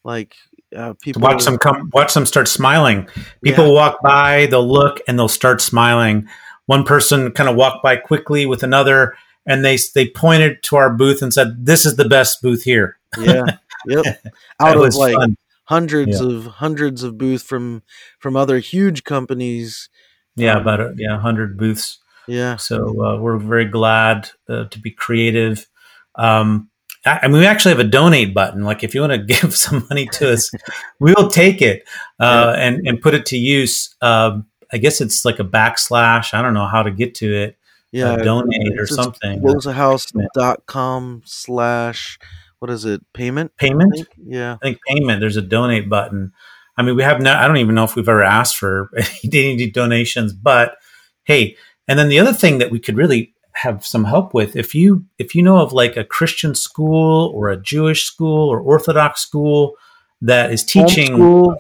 like 0.04 0.36
uh, 0.76 0.94
people 1.02 1.22
watch 1.22 1.44
them 1.46 1.58
come, 1.58 1.90
watch 1.94 2.14
them 2.14 2.26
start 2.26 2.48
smiling. 2.48 3.08
People 3.44 3.68
Yeah. 3.68 3.74
walk 3.74 4.02
by, 4.02 4.46
they'll 4.48 4.68
look, 4.68 5.00
and 5.08 5.18
they'll 5.20 5.28
start 5.28 5.62
smiling. 5.62 6.28
One 6.66 6.84
person 6.86 7.32
kind 7.32 7.50
of 7.50 7.56
walked 7.56 7.84
by 7.84 7.98
quickly 7.98 8.46
with 8.46 8.64
another, 8.64 9.16
and 9.46 9.64
they 9.66 9.78
they 9.94 10.08
pointed 10.10 10.64
to 10.64 10.78
our 10.78 10.94
booth 10.94 11.22
and 11.22 11.34
said, 11.34 11.66
"This 11.66 11.86
is 11.86 11.96
the 11.98 12.08
best 12.08 12.42
booth 12.42 12.64
here." 12.64 12.98
yeah 13.20 13.44
yep 13.88 14.06
out 14.62 14.78
of 14.78 14.96
like 14.96 15.14
fun. 15.16 15.36
hundreds 15.66 16.22
of 16.22 16.46
hundreds 16.46 17.04
of 17.04 17.18
booths 17.18 17.44
from 17.44 17.84
from 18.20 18.38
other 18.38 18.60
huge 18.60 19.04
companies 19.04 19.90
Yeah, 20.38 20.54
um, 20.56 20.62
about 20.62 20.80
a, 20.80 20.94
yeah, 20.98 21.20
hundred 21.20 21.58
booths. 21.58 22.00
yeah 22.28 22.56
So 22.56 23.04
uh, 23.04 23.18
we're 23.20 23.38
very 23.38 23.66
glad 23.66 24.30
uh, 24.48 24.66
to 24.70 24.80
be 24.80 24.92
creative. 24.92 25.68
Um, 26.16 26.70
I, 27.06 27.20
I 27.24 27.28
mean, 27.28 27.40
we 27.40 27.46
actually 27.46 27.72
have 27.72 27.80
a 27.80 27.90
donate 27.90 28.34
button. 28.34 28.64
Like, 28.64 28.84
if 28.84 28.94
you 28.96 29.02
want 29.02 29.14
to 29.14 29.18
give 29.42 29.56
some 29.56 29.86
money 29.90 30.08
to 30.14 30.34
us, 30.34 30.52
we'll 31.00 31.30
take 31.30 31.62
it 31.62 31.84
uh, 32.20 32.54
and 32.58 32.88
and 32.88 33.02
put 33.02 33.14
it 33.14 33.26
to 33.28 33.38
use. 33.38 33.96
Um, 34.02 34.46
I 34.74 34.78
guess 34.78 35.02
it's 35.02 35.26
like 35.26 35.40
a 35.40 35.44
backslash. 35.44 36.34
I 36.34 36.42
don't 36.42 36.54
know 36.54 36.68
how 36.68 36.84
to 36.84 36.92
get 36.92 37.16
to 37.16 37.34
it. 37.34 37.58
yeah 37.92 38.12
uh, 38.14 38.18
donate 38.18 38.80
or 38.80 38.88
something. 38.88 39.42
glossahouse.com 39.42 41.22
slash 41.26 42.20
what 42.60 42.70
is 42.72 42.86
it 42.86 43.02
payment 43.14 43.52
I 43.60 43.66
Payment. 43.68 43.94
think? 43.96 44.08
yeah 44.26 44.54
I 44.62 44.66
think 44.66 44.80
payment. 44.88 45.20
There's 45.20 45.38
a 45.38 45.42
donate 45.42 45.90
button. 45.90 46.32
I 46.78 46.84
mean, 46.84 46.96
we 46.96 47.04
have 47.04 47.22
no. 47.22 47.34
I 47.34 47.48
don't 47.48 47.58
even 47.58 47.76
know 47.76 47.84
if 47.84 47.96
we've 47.96 48.08
ever 48.08 48.24
asked 48.24 48.56
for 48.58 48.90
any 49.24 49.70
donations, 49.70 50.34
but 50.34 50.76
hey. 51.24 51.58
And 51.88 52.00
then 52.00 52.08
the 52.10 52.20
other 52.20 52.32
thing 52.34 52.60
that 52.60 52.72
we 52.72 52.80
could 52.80 52.96
really 52.96 53.34
have 53.54 53.86
some 53.86 54.06
help 54.06 54.34
with, 54.34 54.56
if 54.56 54.74
you 54.74 55.06
if 55.18 55.36
you 55.36 55.44
know 55.44 55.58
of 55.58 55.74
like 55.74 55.98
a 55.98 56.04
Christian 56.04 56.56
school 56.56 57.32
or 57.36 57.50
a 57.50 57.62
Jewish 57.62 58.04
school 58.04 58.50
or 58.50 58.60
Orthodox 58.60 59.22
school 59.22 59.76
that 60.22 60.52
is 60.52 60.64
teaching 60.64 61.56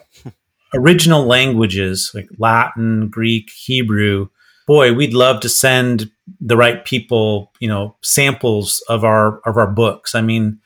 original 0.73 1.25
languages 1.25 2.11
like 2.13 2.29
Latin, 2.37 3.09
Greek, 3.09 3.49
Hebrew, 3.49 4.29
boy, 4.67 4.93
we'd 4.93 5.13
love 5.13 5.41
to 5.41 5.49
send 5.49 6.11
the 6.39 6.55
right 6.55 6.85
people, 6.85 7.51
you 7.59 7.67
know, 7.67 7.95
samples 8.01 8.83
of 8.87 9.03
our 9.03 9.39
of 9.39 9.57
our 9.57 9.67
books. 9.67 10.15
I 10.15 10.21
mean, 10.21 10.59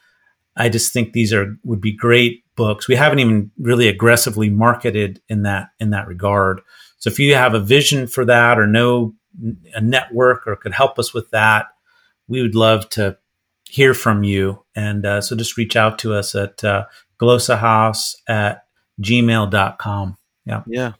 I 0.55 0.69
just 0.69 0.93
think 0.93 1.13
these 1.13 1.33
are 1.33 1.57
would 1.63 1.81
be 1.81 1.95
great 1.95 2.43
books. 2.55 2.87
We 2.87 2.95
haven't 2.95 3.19
even 3.19 3.51
really 3.57 3.87
aggressively 3.87 4.49
marketed 4.49 5.21
in 5.27 5.43
that 5.43 5.69
in 5.79 5.89
that 5.89 6.07
regard. 6.07 6.61
So 7.05 7.11
if 7.11 7.19
you 7.19 7.35
have 7.35 7.53
a 7.53 7.59
vision 7.59 8.07
for 8.07 8.25
that 8.25 8.57
or 8.57 8.65
know 8.65 9.13
a 9.75 9.79
network 9.79 10.47
or 10.47 10.55
could 10.55 10.73
help 10.73 10.97
us 10.97 11.13
with 11.13 11.29
that, 11.29 11.67
we 12.27 12.41
would 12.41 12.55
love 12.55 12.89
to 12.89 13.15
hear 13.69 13.93
from 13.93 14.23
you. 14.23 14.65
And 14.75 15.05
uh, 15.05 15.21
so 15.21 15.35
just 15.35 15.55
reach 15.55 15.75
out 15.75 15.99
to 15.99 16.15
us 16.15 16.33
at 16.33 16.63
uh, 16.63 16.85
glossahouse 17.21 18.15
at 18.27 18.65
gmail.com. 19.03 20.17
Yeah. 20.47 20.63
Yeah. 20.65 20.93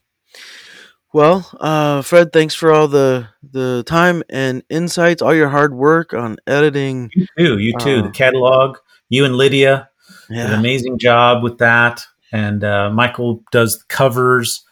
Well, 1.11 1.49
uh, 1.59 2.03
Fred, 2.03 2.31
thanks 2.31 2.53
for 2.53 2.71
all 2.71 2.87
the 2.87 3.27
the 3.41 3.83
time 3.87 4.21
and 4.29 4.61
insights, 4.69 5.23
all 5.23 5.33
your 5.33 5.49
hard 5.49 5.73
work 5.73 6.13
on 6.13 6.37
editing. 6.45 7.09
You 7.15 7.25
too. 7.35 7.57
You 7.57 7.73
too. 7.79 7.97
Uh, 7.97 8.01
the 8.03 8.11
catalog. 8.11 8.77
You 9.09 9.25
and 9.25 9.35
Lydia 9.35 9.89
yeah. 10.29 10.43
did 10.43 10.53
an 10.53 10.59
amazing 10.59 10.99
job 10.99 11.41
with 11.41 11.57
that, 11.57 12.05
and 12.31 12.63
uh, 12.63 12.91
Michael 12.91 13.43
does 13.51 13.79
the 13.79 13.85
covers, 13.87 14.63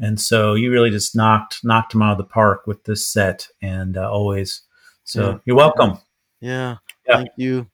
and 0.00 0.20
so 0.20 0.54
you 0.54 0.70
really 0.70 0.90
just 0.90 1.16
knocked 1.16 1.60
knocked 1.64 1.94
him 1.94 2.02
out 2.02 2.12
of 2.12 2.18
the 2.18 2.24
park 2.24 2.66
with 2.66 2.84
this 2.84 3.06
set, 3.06 3.48
and 3.62 3.96
uh, 3.96 4.10
always. 4.10 4.62
So 5.04 5.30
yeah. 5.30 5.38
you're 5.46 5.56
welcome. 5.56 5.98
Yeah. 6.40 6.76
yeah. 7.06 7.16
Thank 7.16 7.30
you. 7.36 7.68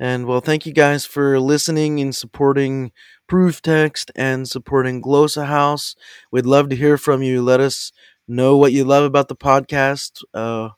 And 0.00 0.26
well, 0.26 0.40
thank 0.40 0.66
you 0.66 0.72
guys 0.72 1.06
for 1.06 1.38
listening 1.38 2.00
and 2.00 2.14
supporting 2.14 2.90
proof 3.28 3.62
text 3.62 4.10
and 4.16 4.48
supporting 4.48 5.00
Glossa 5.00 5.46
House. 5.46 5.94
We'd 6.32 6.44
love 6.44 6.68
to 6.70 6.76
hear 6.76 6.98
from 6.98 7.22
you. 7.22 7.40
Let 7.40 7.60
us 7.60 7.92
know 8.26 8.56
what 8.56 8.72
you 8.72 8.84
love 8.84 9.04
about 9.04 9.28
the 9.28 9.36
podcast, 9.36 10.22
uh, 10.34 10.70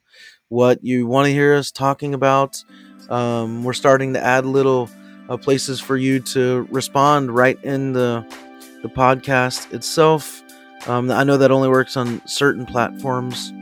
what 0.49 0.85
you 0.85 1.07
want 1.07 1.27
to 1.27 1.33
hear 1.33 1.55
us 1.55 1.73
talking 1.73 2.13
about. 2.15 2.63
Um, 3.09 3.65
we're 3.65 3.73
starting 3.73 4.13
to 4.13 4.23
add 4.23 4.47
little 4.47 4.91
uh, 5.29 5.37
places 5.37 5.81
for 5.81 5.97
you 5.97 6.21
to 6.21 6.69
respond 6.71 7.35
right 7.35 7.59
in 7.65 7.93
the 7.93 8.25
the 8.83 8.89
podcast 8.91 9.73
itself. 9.73 10.44
Um, 10.87 11.11
I 11.11 11.25
know 11.25 11.37
that 11.39 11.51
only 11.51 11.69
works 11.69 11.97
on 11.97 12.21
certain 12.27 12.67
platforms, 12.67 13.53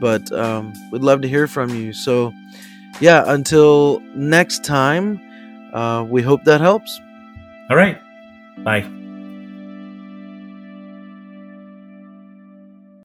but 0.00 0.30
um, 0.32 0.72
we'd 0.90 1.02
love 1.02 1.22
to 1.22 1.28
hear 1.28 1.46
from 1.46 1.70
you. 1.70 1.92
So, 1.92 2.32
yeah, 3.00 3.24
until 3.26 4.00
next 4.14 4.64
time, 4.64 5.20
uh, 5.74 6.04
we 6.08 6.22
hope 6.22 6.44
that 6.44 6.60
helps. 6.60 7.00
All 7.70 7.76
right. 7.76 7.98
Bye. 8.58 9.01